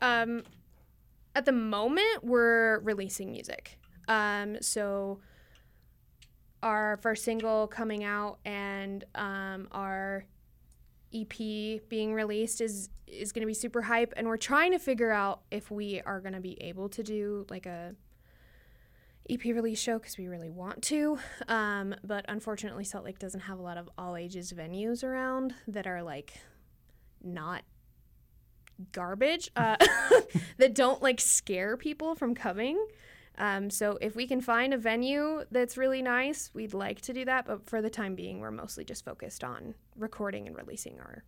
Um, 0.01 0.43
at 1.35 1.45
the 1.45 1.53
moment, 1.53 2.23
we're 2.25 2.79
releasing 2.79 3.31
music. 3.31 3.79
Um, 4.09 4.57
so 4.63 5.21
our 6.67 6.99
first 7.01 7.23
single 7.23 7.69
coming 7.69 8.03
out 8.03 8.41
and 8.45 9.05
um, 9.15 9.69
our 9.71 10.25
EP 11.15 11.39
being 11.89 12.13
released 12.13 12.61
is 12.61 12.91
is 13.07 13.31
going 13.31 13.43
to 13.43 13.47
be 13.47 13.55
super 13.55 13.83
hype, 13.83 14.13
and 14.17 14.27
we're 14.27 14.37
trying 14.37 14.73
to 14.73 14.81
figure 14.81 15.13
out 15.13 15.43
if 15.53 15.71
we 15.71 16.01
are 16.01 16.21
going 16.21 16.33
to 16.33 16.41
be 16.41 16.61
able 16.61 16.89
to 16.89 17.05
do 17.05 17.47
like 17.49 17.67
a 17.67 17.95
EP 19.31 19.45
release 19.45 19.79
show 19.79 19.97
because 19.97 20.19
we 20.19 20.27
really 20.27 20.51
want 20.51 20.83
to. 20.83 21.17
Um, 21.47 21.95
but 22.03 22.25
unfortunately, 22.29 22.83
Salt 22.83 23.05
Lake 23.05 23.21
doesn't 23.21 23.43
have 23.43 23.61
a 23.61 23.63
lot 23.63 23.77
of 23.77 23.89
all 23.97 24.17
ages 24.17 24.53
venues 24.53 25.05
around 25.05 25.55
that 25.69 25.87
are 25.87 26.03
like 26.03 26.33
not 27.23 27.63
garbage 28.91 29.53
uh, 29.55 29.77
that 30.59 30.75
don't 30.75 31.01
like 31.01 31.21
scare 31.21 31.77
people 31.77 32.17
from 32.17 32.35
coming. 32.35 32.85
Um, 33.39 33.71
so 33.71 33.99
if 34.01 34.17
we 34.17 34.27
can 34.27 34.41
find 34.41 34.73
a 34.73 34.79
venue 34.79 35.45
that's 35.51 35.77
really 35.77 36.03
nice, 36.03 36.51
we'd 36.55 36.75
like 36.75 37.01
to 37.03 37.13
do 37.13 37.25
that. 37.27 37.47
But 37.47 37.69
for 37.69 37.83
the 37.83 37.91
time 37.91 38.15
being, 38.15 38.41
we're 38.41 38.51
mostly 38.51 38.85
just 38.85 39.05
focused 39.05 39.45
on 39.45 39.75
recording 39.97 40.47
and 40.47 40.57
releasing 40.57 40.99
our 41.01 41.25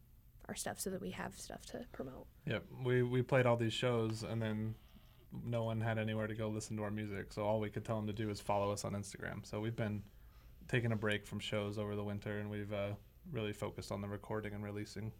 our 0.48 0.54
stuff 0.54 0.80
so 0.80 0.88
that 0.88 1.00
we 1.02 1.10
have 1.10 1.38
stuff 1.38 1.66
to 1.66 1.84
promote. 1.92 2.26
Yep. 2.46 2.64
We 2.84 3.02
we 3.02 3.22
played 3.22 3.44
all 3.46 3.56
these 3.56 3.74
shows, 3.74 4.22
and 4.22 4.40
then 4.40 4.74
no 5.44 5.64
one 5.64 5.80
had 5.80 5.98
anywhere 5.98 6.26
to 6.26 6.34
go 6.34 6.48
listen 6.48 6.76
to 6.78 6.82
our 6.82 6.90
music. 6.90 7.32
So 7.32 7.42
all 7.44 7.60
we 7.60 7.68
could 7.68 7.84
tell 7.84 7.96
them 7.96 8.06
to 8.06 8.12
do 8.12 8.30
is 8.30 8.40
follow 8.40 8.72
us 8.72 8.84
on 8.84 8.92
Instagram. 8.92 9.44
So 9.44 9.60
we've 9.60 9.76
been 9.76 10.02
taking 10.68 10.92
a 10.92 10.96
break 10.96 11.26
from 11.26 11.38
shows 11.38 11.78
over 11.78 11.94
the 11.96 12.04
winter, 12.04 12.38
and 12.38 12.50
we've 12.50 12.72
uh, 12.72 12.90
really 13.30 13.52
focused 13.52 13.92
on 13.92 14.00
the 14.00 14.08
recording 14.08 14.54
and 14.54 14.64
releasing. 14.64 15.12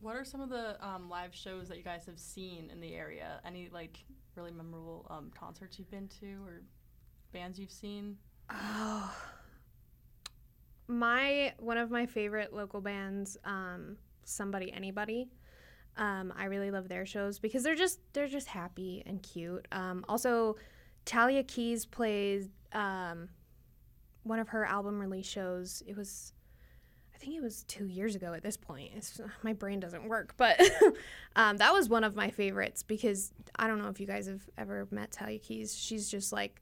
What 0.00 0.16
are 0.16 0.24
some 0.24 0.40
of 0.40 0.50
the 0.50 0.76
um, 0.86 1.08
live 1.08 1.34
shows 1.34 1.68
that 1.68 1.78
you 1.78 1.82
guys 1.82 2.04
have 2.06 2.18
seen 2.18 2.70
in 2.70 2.80
the 2.80 2.94
area? 2.94 3.40
Any 3.44 3.70
like 3.72 4.04
really 4.36 4.52
memorable 4.52 5.06
um, 5.10 5.30
concerts 5.38 5.78
you've 5.78 5.90
been 5.90 6.08
to 6.20 6.26
or 6.46 6.62
bands 7.32 7.58
you've 7.58 7.70
seen? 7.70 8.16
Oh, 8.50 9.14
my 10.88 11.52
one 11.58 11.78
of 11.78 11.90
my 11.90 12.06
favorite 12.06 12.52
local 12.52 12.80
bands, 12.80 13.36
um, 13.44 13.96
Somebody 14.24 14.72
Anybody. 14.72 15.28
Um, 15.96 16.32
I 16.36 16.46
really 16.46 16.72
love 16.72 16.88
their 16.88 17.06
shows 17.06 17.38
because 17.38 17.62
they're 17.62 17.76
just 17.76 18.00
they're 18.12 18.26
just 18.26 18.48
happy 18.48 19.02
and 19.06 19.22
cute. 19.22 19.66
Um, 19.70 20.04
also, 20.08 20.56
Talia 21.04 21.44
Keys 21.44 21.86
plays 21.86 22.48
um, 22.72 23.28
one 24.24 24.38
of 24.38 24.48
her 24.48 24.64
album 24.64 24.98
release 24.98 25.26
shows. 25.26 25.82
It 25.86 25.96
was, 25.96 26.32
think 27.24 27.36
it 27.36 27.42
was 27.42 27.64
two 27.64 27.86
years 27.86 28.14
ago 28.14 28.34
at 28.34 28.42
this 28.42 28.56
point. 28.56 28.90
It's, 28.94 29.20
my 29.42 29.54
brain 29.54 29.80
doesn't 29.80 30.06
work, 30.08 30.34
but 30.36 30.60
um, 31.36 31.56
that 31.56 31.72
was 31.72 31.88
one 31.88 32.04
of 32.04 32.14
my 32.14 32.30
favorites 32.30 32.82
because 32.82 33.32
I 33.56 33.66
don't 33.66 33.78
know 33.78 33.88
if 33.88 33.98
you 33.98 34.06
guys 34.06 34.26
have 34.26 34.42
ever 34.58 34.86
met 34.90 35.10
Talia 35.10 35.38
Keys. 35.38 35.76
She's 35.76 36.10
just 36.10 36.32
like 36.32 36.60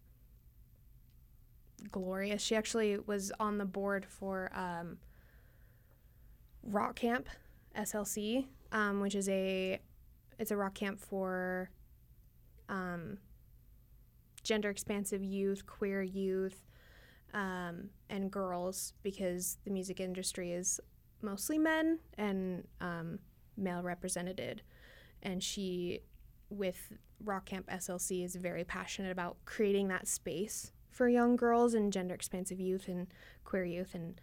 glorious. 1.91 2.43
She 2.43 2.55
actually 2.55 2.99
was 2.99 3.33
on 3.41 3.59
the 3.59 3.65
board 3.65 4.07
for 4.07 4.51
um, 4.55 4.99
Rock 6.63 6.97
Camp 6.97 7.29
SLC, 7.77 8.47
um, 8.71 9.01
which 9.01 9.15
is 9.15 9.29
a 9.29 9.81
it's 10.39 10.51
a 10.51 10.57
rock 10.57 10.75
camp 10.75 10.99
for 10.99 11.71
um, 12.69 13.19
gender 14.43 14.71
expansive 14.71 15.23
youth, 15.23 15.67
queer 15.67 16.03
youth, 16.03 16.63
um, 17.35 17.91
and 18.11 18.31
girls 18.31 18.93
because 19.03 19.59
the 19.65 19.71
music 19.71 20.01
industry 20.01 20.53
is 20.53 20.81
mostly 21.23 21.59
men 21.59 21.99
and 22.19 22.67
um, 22.81 23.19
male 23.57 23.83
represented. 23.83 24.63
And 25.23 25.43
she, 25.43 26.01
with 26.51 26.93
Rock 27.25 27.47
Camp 27.47 27.69
SLC, 27.71 28.25
is 28.25 28.35
very 28.35 28.65
passionate 28.65 29.13
about 29.13 29.37
creating 29.45 29.89
that 29.89 30.09
space 30.09 30.73
for 30.91 31.09
young 31.09 31.37
girls 31.37 31.75
and 31.75 31.93
gender 31.93 32.15
expansive 32.15 32.61
youth 32.61 32.89
and 32.89 33.07
queer 33.45 33.65
youth. 33.65 33.95
And 33.95 34.21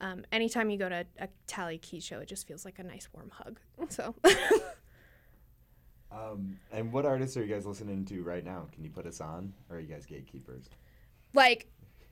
um, 0.00 0.24
anytime 0.30 0.70
you 0.70 0.78
go 0.78 0.88
to 0.88 1.06
a 1.18 1.28
Tally 1.46 1.78
Key 1.78 2.00
show, 2.00 2.20
it 2.20 2.28
just 2.28 2.46
feels 2.46 2.64
like 2.64 2.78
a 2.78 2.84
nice 2.84 3.08
warm 3.12 3.30
hug. 3.30 3.60
So. 3.88 4.14
Um, 6.12 6.60
and 6.70 6.92
what 6.92 7.04
artists 7.04 7.36
are 7.36 7.44
you 7.44 7.52
guys 7.52 7.66
listening 7.66 8.04
to 8.04 8.22
right 8.22 8.44
now? 8.44 8.68
Can 8.72 8.84
you 8.84 8.90
put 8.90 9.04
us 9.04 9.20
on, 9.20 9.52
or 9.68 9.78
are 9.78 9.80
you 9.80 9.88
guys 9.88 10.06
gatekeepers? 10.06 10.70
like 11.34 11.66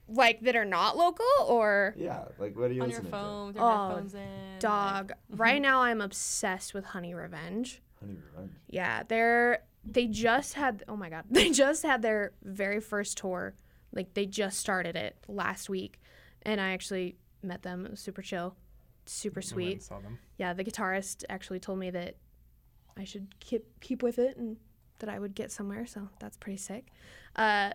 like 0.09 0.41
that 0.43 0.57
are 0.57 0.65
not 0.65 0.97
local 0.97 1.25
or 1.47 1.95
Yeah, 1.97 2.25
like 2.39 2.57
what 2.57 2.71
are 2.71 2.75
you 2.75 2.83
On 2.83 2.91
your 2.91 2.99
listening 3.01 3.11
phone, 3.11 3.47
with 3.49 3.57
your 3.57 3.65
Oh, 3.65 3.89
headphones 3.89 4.15
in. 4.15 4.59
dog 4.59 5.13
right 5.31 5.61
now 5.63 5.83
i'm 5.83 6.01
obsessed 6.01 6.75
with 6.75 6.85
honey 6.87 7.15
revenge? 7.15 7.81
Honey 8.01 8.17
Revenge. 8.33 8.53
yeah 8.69 9.03
they're 9.07 9.61
they 9.85 10.07
just 10.07 10.55
had 10.55 10.83
oh 10.89 10.97
my 10.97 11.09
god 11.09 11.25
they 11.31 11.51
just 11.51 11.83
had 11.85 12.03
their 12.03 12.33
very 12.43 12.81
first 12.81 13.17
tour 13.19 13.55
like 13.93 14.15
they 14.15 14.27
just 14.27 14.59
started 14.59 14.97
it 14.97 15.17
last 15.29 15.69
week 15.69 16.01
and 16.43 16.61
i 16.61 16.71
actually 16.73 17.17
met 17.43 17.63
them 17.63 17.85
it 17.87 17.91
was 17.93 18.01
super 18.01 18.23
chill 18.23 18.57
super 19.07 19.41
We 19.41 19.43
went 19.43 19.49
sweet 19.49 19.83
saw 19.83 19.99
them. 20.01 20.19
yeah 20.37 20.53
the 20.53 20.65
guitarist 20.65 21.25
actually 21.29 21.61
told 21.61 21.79
me 21.79 21.91
that 21.91 22.17
i 22.97 23.05
should 23.05 23.39
keep 23.41 23.65
keep 23.81 24.03
with 24.03 24.19
it 24.19 24.37
and 24.37 24.57
that 24.99 25.09
i 25.09 25.19
would 25.19 25.35
get 25.35 25.51
somewhere 25.51 25.87
so 25.87 26.09
that's 26.21 26.37
pretty 26.37 26.57
sick 26.59 26.87
uh, 27.37 27.71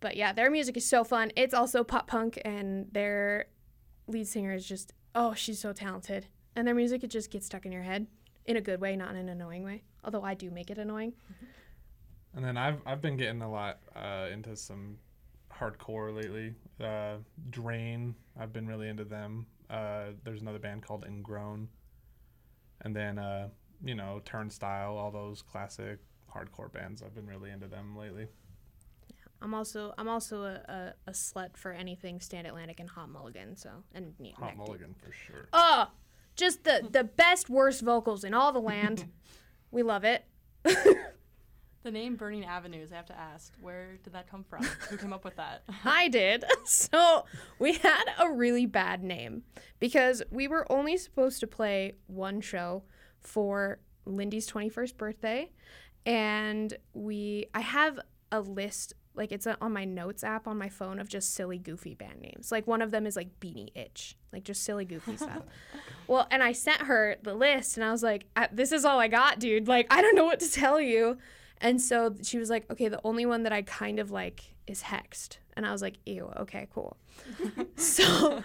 but 0.00 0.16
yeah 0.16 0.32
their 0.32 0.50
music 0.50 0.76
is 0.76 0.88
so 0.88 1.04
fun 1.04 1.30
it's 1.36 1.54
also 1.54 1.82
pop 1.84 2.06
punk 2.06 2.40
and 2.44 2.86
their 2.92 3.46
lead 4.06 4.26
singer 4.26 4.52
is 4.54 4.66
just 4.66 4.92
oh 5.14 5.34
she's 5.34 5.58
so 5.58 5.72
talented 5.72 6.26
and 6.54 6.66
their 6.66 6.74
music 6.74 7.02
it 7.04 7.10
just 7.10 7.30
gets 7.30 7.46
stuck 7.46 7.66
in 7.66 7.72
your 7.72 7.82
head 7.82 8.06
in 8.44 8.56
a 8.56 8.60
good 8.60 8.80
way 8.80 8.94
not 8.96 9.10
in 9.10 9.16
an 9.16 9.28
annoying 9.28 9.64
way 9.64 9.82
although 10.04 10.22
i 10.22 10.34
do 10.34 10.50
make 10.50 10.70
it 10.70 10.78
annoying 10.78 11.12
And 12.34 12.44
then 12.44 12.56
I've 12.58 12.80
I've 12.84 13.00
been 13.00 13.16
getting 13.16 13.40
a 13.40 13.50
lot 13.50 13.78
uh, 13.94 14.26
into 14.30 14.54
some 14.56 14.98
hardcore 15.50 16.14
lately. 16.14 16.52
Uh, 16.78 17.16
Drain, 17.48 18.14
I've 18.38 18.52
been 18.52 18.66
really 18.66 18.88
into 18.90 19.04
them. 19.04 19.46
Uh, 19.70 20.08
there's 20.22 20.42
another 20.42 20.58
band 20.58 20.82
called 20.82 21.06
Ingrown, 21.08 21.66
and 22.82 22.94
then 22.94 23.18
uh, 23.18 23.48
you 23.82 23.94
know 23.94 24.20
Turnstile, 24.26 24.96
all 24.98 25.10
those 25.10 25.40
classic 25.40 25.98
hardcore 26.32 26.70
bands. 26.70 27.02
I've 27.02 27.14
been 27.14 27.26
really 27.26 27.50
into 27.50 27.68
them 27.68 27.96
lately. 27.96 28.26
I'm 29.42 29.54
also 29.54 29.92
I'm 29.98 30.08
also 30.08 30.42
a, 30.42 30.54
a, 30.68 30.94
a 31.08 31.12
slut 31.12 31.56
for 31.56 31.72
anything 31.72 32.20
Stand 32.20 32.46
Atlantic 32.46 32.80
and 32.80 32.88
Hot 32.90 33.10
Mulligan. 33.10 33.56
So 33.56 33.70
and 33.94 34.14
yeah, 34.18 34.32
Hot 34.36 34.46
Neck 34.46 34.50
Deep. 34.56 34.66
Mulligan 34.66 34.94
for 34.94 35.12
sure. 35.12 35.48
Oh, 35.52 35.88
just 36.36 36.64
the 36.64 36.86
the 36.90 37.04
best 37.04 37.48
worst 37.48 37.82
vocals 37.82 38.24
in 38.24 38.34
all 38.34 38.52
the 38.52 38.60
land. 38.60 39.08
we 39.70 39.82
love 39.82 40.04
it. 40.04 40.24
The 41.86 41.92
name 41.92 42.16
Burning 42.16 42.44
Avenues, 42.44 42.90
I 42.90 42.96
have 42.96 43.06
to 43.06 43.16
ask, 43.16 43.52
where 43.60 43.96
did 44.02 44.12
that 44.12 44.28
come 44.28 44.42
from? 44.42 44.64
Who 44.90 44.96
came 44.96 45.12
up 45.12 45.24
with 45.24 45.36
that? 45.36 45.62
I 45.84 46.08
did. 46.08 46.44
So 46.64 47.26
we 47.60 47.74
had 47.74 48.02
a 48.18 48.28
really 48.28 48.66
bad 48.66 49.04
name 49.04 49.44
because 49.78 50.20
we 50.32 50.48
were 50.48 50.66
only 50.70 50.96
supposed 50.96 51.38
to 51.38 51.46
play 51.46 51.92
one 52.08 52.40
show 52.40 52.82
for 53.20 53.78
Lindy's 54.04 54.50
21st 54.50 54.96
birthday. 54.96 55.52
And 56.04 56.76
we, 56.92 57.46
I 57.54 57.60
have 57.60 58.00
a 58.32 58.40
list, 58.40 58.94
like 59.16 59.32
it's 59.32 59.46
a, 59.46 59.56
on 59.60 59.72
my 59.72 59.84
notes 59.84 60.22
app 60.22 60.46
on 60.46 60.58
my 60.58 60.68
phone 60.68 60.98
of 60.98 61.08
just 61.08 61.34
silly, 61.34 61.58
goofy 61.58 61.94
band 61.94 62.20
names. 62.20 62.52
Like 62.52 62.66
one 62.66 62.82
of 62.82 62.90
them 62.90 63.06
is 63.06 63.16
like 63.16 63.40
Beanie 63.40 63.70
Itch, 63.74 64.16
like 64.32 64.44
just 64.44 64.62
silly, 64.62 64.84
goofy 64.84 65.16
stuff. 65.16 65.42
Well, 66.08 66.28
and 66.30 66.40
I 66.40 66.52
sent 66.52 66.82
her 66.82 67.16
the 67.24 67.34
list 67.34 67.76
and 67.76 67.84
I 67.84 67.90
was 67.90 68.00
like, 68.00 68.26
this 68.52 68.70
is 68.70 68.84
all 68.84 69.00
I 69.00 69.08
got, 69.08 69.40
dude. 69.40 69.66
Like, 69.66 69.88
I 69.90 70.00
don't 70.00 70.14
know 70.14 70.24
what 70.24 70.38
to 70.38 70.48
tell 70.48 70.80
you. 70.80 71.18
And 71.60 71.82
so 71.82 72.14
she 72.22 72.38
was 72.38 72.48
like, 72.48 72.70
okay, 72.70 72.86
the 72.86 73.00
only 73.02 73.26
one 73.26 73.42
that 73.42 73.52
I 73.52 73.62
kind 73.62 73.98
of 73.98 74.12
like 74.12 74.54
is 74.68 74.82
Hexed. 74.82 75.38
And 75.56 75.66
I 75.66 75.72
was 75.72 75.82
like, 75.82 75.96
ew, 76.06 76.30
okay, 76.36 76.68
cool. 76.72 76.96
so 77.76 78.42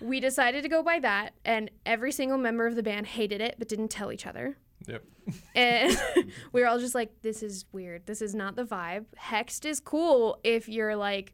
we 0.00 0.18
decided 0.18 0.62
to 0.62 0.68
go 0.68 0.82
by 0.82 0.98
that. 1.00 1.34
And 1.44 1.70
every 1.84 2.10
single 2.10 2.38
member 2.38 2.66
of 2.66 2.74
the 2.74 2.82
band 2.82 3.06
hated 3.06 3.40
it, 3.40 3.56
but 3.58 3.68
didn't 3.68 3.88
tell 3.88 4.10
each 4.10 4.26
other. 4.26 4.56
Yep. 4.86 5.04
And 5.54 5.98
we 6.52 6.60
were 6.60 6.66
all 6.66 6.78
just 6.78 6.94
like, 6.94 7.22
this 7.22 7.42
is 7.42 7.64
weird. 7.72 8.04
This 8.06 8.20
is 8.20 8.34
not 8.34 8.56
the 8.56 8.64
vibe. 8.64 9.06
Hexed 9.18 9.64
is 9.64 9.80
cool 9.80 10.38
if 10.44 10.68
you're 10.68 10.96
like, 10.96 11.32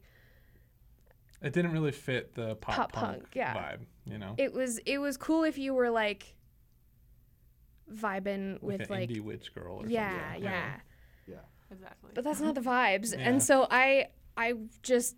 It 1.41 1.51
didn't 1.53 1.71
really 1.73 1.91
fit 1.91 2.33
the 2.33 2.55
pop, 2.55 2.75
Pop 2.75 2.91
punk, 2.93 3.17
punk, 3.23 3.27
yeah. 3.33 3.53
vibe, 3.53 3.79
you 4.05 4.17
know, 4.17 4.35
it 4.37 4.53
was 4.53 4.79
it 4.85 4.99
was 4.99 5.17
cool 5.17 5.43
if 5.43 5.57
you 5.57 5.73
were 5.73 5.89
like 5.89 6.35
vibing 7.93 8.53
like 8.53 8.61
with 8.61 8.81
an 8.81 8.87
like 8.89 9.09
indie 9.09 9.21
witch 9.21 9.53
girl 9.53 9.77
or 9.81 9.87
yeah, 9.87 10.25
something. 10.33 10.43
yeah. 10.43 10.75
Yeah. 11.27 11.35
exactly. 11.69 12.11
but 12.13 12.23
that's 12.23 12.39
not 12.41 12.55
the 12.55 12.61
vibes. 12.61 13.13
Yeah. 13.17 13.27
And 13.27 13.43
so 13.43 13.67
I 13.69 14.07
I 14.37 14.53
just 14.83 15.17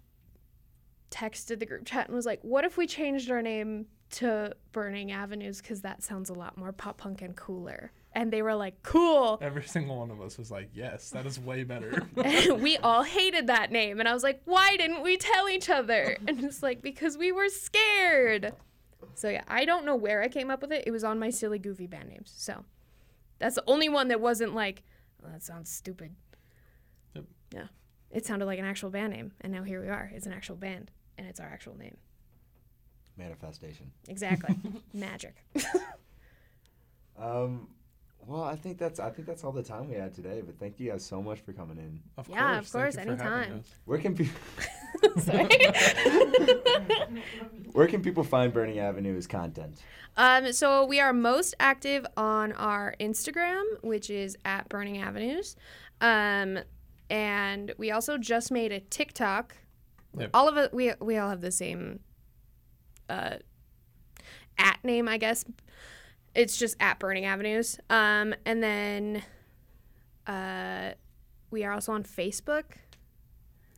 texted 1.11 1.59
the 1.59 1.65
group 1.67 1.85
chat 1.85 2.07
and 2.07 2.15
was 2.15 2.25
like, 2.25 2.39
"What 2.41 2.65
if 2.65 2.75
we 2.77 2.87
changed 2.87 3.29
our 3.29 3.41
name 3.43 3.85
to 4.11 4.55
Burning 4.71 5.11
Avenues 5.11 5.61
cuz 5.61 5.81
that 5.81 6.01
sounds 6.01 6.29
a 6.29 6.33
lot 6.33 6.57
more 6.57 6.71
pop 6.71 6.97
punk 6.97 7.21
and 7.21 7.35
cooler." 7.35 7.91
And 8.15 8.32
they 8.32 8.41
were 8.41 8.55
like, 8.55 8.84
"Cool." 8.84 9.39
Every 9.41 9.63
single 9.63 9.98
one 9.98 10.12
of 10.12 10.22
us 10.22 10.38
was 10.38 10.51
like, 10.51 10.70
"Yes, 10.74 11.10
that 11.12 11.25
is 11.25 11.39
way 11.39 11.63
better." 11.63 12.08
We 12.53 12.77
all 12.77 13.03
hated 13.03 13.48
that 13.48 13.72
name 13.72 14.00
and 14.00 14.08
I 14.08 14.13
was 14.13 14.24
like, 14.24 14.41
"Why 14.46 14.77
didn't 14.77 15.01
we 15.01 15.17
tell 15.17 15.50
each 15.50 15.70
other?" 15.70 16.17
And 16.27 16.43
it's 16.43 16.62
like, 16.62 16.82
"Because 16.82 17.17
we 17.17 17.32
were 17.32 17.50
scared." 17.50 18.53
So 19.15 19.29
yeah, 19.29 19.43
I 19.48 19.65
don't 19.65 19.86
know 19.86 19.96
where 19.96 20.22
I 20.22 20.27
came 20.27 20.50
up 20.50 20.62
with 20.62 20.72
it. 20.72 20.84
It 20.88 20.91
was 20.91 21.03
on 21.03 21.20
my 21.20 21.29
silly 21.29 21.60
goofy 21.60 21.88
band 21.88 22.10
names. 22.10 22.34
So 22.36 22.63
that's 23.39 23.55
the 23.55 23.63
only 23.67 23.89
one 23.89 24.08
that 24.08 24.22
wasn't 24.22 24.55
like, 24.55 24.84
oh, 25.24 25.29
that 25.32 25.43
sounds 25.43 25.70
stupid. 25.70 26.15
Yep. 27.13 27.25
Yeah. 27.53 27.67
It 28.12 28.25
sounded 28.25 28.46
like 28.46 28.60
an 28.60 28.65
actual 28.65 28.89
band 28.89 29.13
name. 29.13 29.34
And 29.41 29.51
now 29.51 29.63
here 29.63 29.82
we 29.82 29.89
are. 29.89 30.12
It's 30.13 30.25
an 30.25 30.34
actual 30.34 30.55
band. 30.55 30.91
And 31.17 31.27
it's 31.27 31.39
our 31.39 31.48
actual 31.48 31.77
name. 31.77 31.98
Manifestation. 33.17 33.91
Exactly. 34.08 34.55
Magic. 34.93 35.36
Um, 37.20 37.67
well, 38.27 38.44
I 38.44 38.56
think 38.56 38.77
that's 38.77 39.00
I 39.00 39.10
think 39.10 39.27
that's 39.27 39.44
all 39.44 39.51
the 39.51 39.63
time 39.63 39.89
we 39.89 39.96
had 39.96 40.13
today. 40.13 40.42
But 40.46 40.60
thank 40.60 40.80
you 40.80 40.92
guys 40.92 41.03
so 41.06 41.22
much 41.22 41.39
for 41.42 41.53
coming 41.53 41.77
in. 41.77 42.00
Of 42.18 42.30
Yeah, 42.30 42.60
of 42.60 42.72
course. 42.72 42.72
course, 42.72 42.96
thank 42.96 43.08
you 43.08 43.13
anytime. 43.13 43.63
Where 43.86 44.00
can 44.00 44.15
people 44.15 44.39
Sorry. 45.20 45.48
Where 47.74 47.88
can 47.88 48.01
people 48.01 48.24
find 48.24 48.53
Burning 48.53 48.80
Avenue's 48.80 49.27
content? 49.27 49.80
Um, 50.15 50.53
so 50.53 50.86
we 50.86 51.00
are 51.00 51.13
most 51.13 51.56
active 51.60 52.06
on 52.15 52.51
our 52.53 52.96
Instagram, 53.00 53.64
which 53.81 54.09
is 54.09 54.38
at 54.46 54.70
Burning 54.70 55.00
Avenues. 55.00 55.55
Um, 56.01 56.59
and 57.09 57.74
we 57.77 57.92
also 57.92 58.18
just 58.18 58.51
made 58.51 58.72
a 58.72 58.79
TikTok. 58.79 59.55
Yep. 60.18 60.29
All 60.33 60.48
of 60.48 60.57
it, 60.57 60.74
we 60.74 60.94
we 61.01 61.18
all 61.18 61.29
have 61.29 61.42
the 61.42 61.51
same 61.51 62.00
uh, 63.09 63.38
at 64.57 64.79
name, 64.83 65.07
I 65.07 65.18
guess. 65.18 65.44
It's 66.35 66.57
just 66.57 66.75
at 66.79 67.00
Burning 67.00 67.25
Avenues. 67.25 67.79
Um, 67.89 68.33
and 68.46 68.61
then 68.63 69.24
uh, 70.27 70.91
we 71.51 71.63
are 71.63 71.72
also 71.72 71.91
on 71.93 72.03
Facebook. 72.03 72.63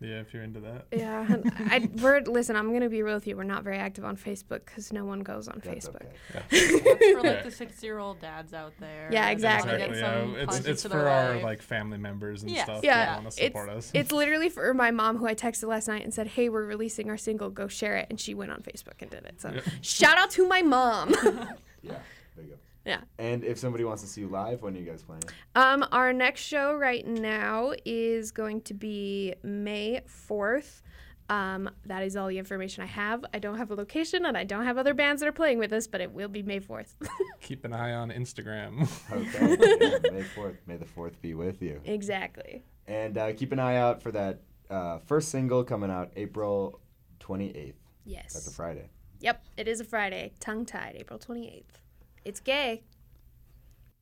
Yeah, 0.02 0.20
if 0.20 0.34
you're 0.34 0.44
into 0.44 0.60
that. 0.60 0.88
Yeah, 0.92 1.26
I, 1.72 1.90
we're 2.02 2.20
listen. 2.20 2.58
I'm 2.58 2.74
gonna 2.74 2.90
be 2.90 3.02
real 3.02 3.16
with 3.16 3.28
you. 3.28 3.38
We're 3.38 3.44
not 3.46 3.64
very 3.64 3.78
active 3.78 4.04
on 4.04 4.18
Facebook 4.18 4.66
because 4.66 4.92
no 4.92 5.06
one 5.06 5.22
goes 5.22 5.48
on 5.48 5.62
That's 5.64 5.88
Facebook. 5.88 6.02
okay. 6.02 6.12
That's 6.50 6.68
for 7.14 7.22
like 7.22 7.24
Yeah. 7.24 7.42
the 7.44 7.52
six-year-old 7.52 8.20
dads 8.20 8.54
out 8.54 8.74
there. 8.82 9.08
Yeah, 9.10 9.30
exactly. 9.30 9.72
Exactly. 9.82 10.34
Yeah, 10.34 10.44
it's 10.44 10.60
it's 10.66 10.84
for 10.84 10.90
their 10.90 11.08
our 11.08 11.36
life. 11.36 11.44
like 11.44 11.62
family 11.62 11.98
members 11.98 12.42
and 12.44 12.52
Yes. 12.52 12.66
stuff 12.66 12.82
Yeah, 12.84 13.06
that 13.06 13.24
want 13.24 13.32
to 13.36 13.44
support 13.46 13.70
it's, 13.70 13.78
us. 13.88 13.92
It's 13.94 14.12
literally 14.12 14.50
for 14.50 14.74
my 14.74 14.92
mom, 14.92 15.16
who 15.16 15.28
I 15.28 15.34
texted 15.34 15.70
last 15.70 15.88
night 15.88 16.04
and 16.04 16.14
said, 16.14 16.28
"Hey, 16.28 16.50
we're 16.50 16.66
releasing 16.66 17.10
our 17.10 17.18
single. 17.18 17.50
Go 17.50 17.70
share 17.70 17.96
it." 17.96 18.08
And 18.10 18.20
she 18.20 18.34
went 18.34 18.52
on 18.52 18.62
Facebook 18.64 19.00
and 19.02 19.10
did 19.10 19.24
it. 19.26 19.40
So 19.40 19.50
Yeah. 19.56 19.62
shout 19.82 20.18
out 20.18 20.30
to 20.32 20.46
my 20.48 20.62
mom. 20.62 21.16
Yeah, 21.82 22.00
there 22.36 22.46
you 22.46 22.52
go. 22.52 22.58
Yeah. 22.86 23.02
And 23.18 23.44
if 23.44 23.58
somebody 23.58 23.84
wants 23.84 24.04
to 24.04 24.08
see 24.08 24.22
you 24.22 24.28
live, 24.28 24.62
when 24.62 24.76
are 24.76 24.80
you 24.80 24.86
guys 24.86 25.02
playing? 25.04 25.24
um, 25.56 25.84
our 25.92 26.14
next 26.14 26.42
show 26.42 26.76
right 26.76 27.06
now 27.06 27.74
is 27.86 28.32
going 28.32 28.62
to 28.62 28.74
be 28.76 29.34
May 29.44 30.02
fourth. 30.08 30.82
Um, 31.28 31.68
that 31.88 32.04
is 32.04 32.16
all 32.16 32.28
the 32.28 32.38
information 32.38 32.84
I 32.84 32.86
have. 32.86 33.26
I 33.34 33.40
don't 33.40 33.58
have 33.58 33.72
a 33.72 33.76
location 33.76 34.28
and 34.28 34.38
I 34.38 34.44
don't 34.44 34.66
have 34.66 34.78
other 34.78 34.94
bands 34.94 35.22
that 35.22 35.28
are 35.28 35.32
playing 35.32 35.58
with 35.58 35.74
us, 35.74 35.88
but 35.88 36.00
it 36.00 36.12
will 36.12 36.28
be 36.28 36.44
May 36.44 36.60
fourth. 36.60 36.96
Keep 37.42 37.66
an 37.66 37.74
eye 37.74 37.94
on 37.94 38.12
Instagram. 38.12 38.88
Okay. 39.12 39.58
yeah, 40.04 40.12
May 40.12 40.22
fourth. 40.36 40.58
May 40.68 40.78
the 40.78 40.86
fourth 40.86 41.20
be 41.24 41.34
with 41.34 41.64
you. 41.64 41.82
exactly. 41.86 42.64
And 42.88 43.18
uh, 43.18 43.34
keep 43.34 43.52
an 43.52 43.58
eye 43.60 43.78
out 43.78 44.04
for 44.04 44.12
that 44.12 44.42
uh, 44.70 45.00
first 45.00 45.30
single 45.30 45.64
coming 45.64 45.90
out 45.90 46.12
April 46.16 46.80
twenty 47.20 47.50
eighth. 47.58 47.82
Yes. 48.06 48.34
That's 48.34 48.48
a 48.48 48.52
Friday. 48.52 48.92
Yep. 49.22 49.44
It 49.58 49.68
is 49.68 49.80
a 49.80 49.84
Friday. 49.84 50.34
Tongue 50.40 50.68
tied. 50.68 50.94
April 50.96 51.18
twenty 51.18 51.48
eighth. 51.50 51.80
It's 52.26 52.40
gay. 52.40 52.84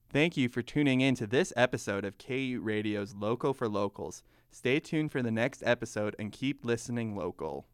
Thank 0.10 0.38
you 0.38 0.48
for 0.48 0.62
tuning 0.62 1.02
in 1.02 1.16
to 1.16 1.28
this 1.28 1.52
episode 1.58 2.06
of 2.06 2.18
KU 2.18 2.60
Radio's 2.64 3.14
Local 3.14 3.54
for 3.54 3.68
Locals. 3.68 4.24
Stay 4.50 4.80
tuned 4.80 5.12
for 5.12 5.22
the 5.22 5.32
next 5.32 5.62
episode 5.66 6.16
and 6.18 6.32
keep 6.32 6.64
listening 6.64 7.18
local. 7.18 7.66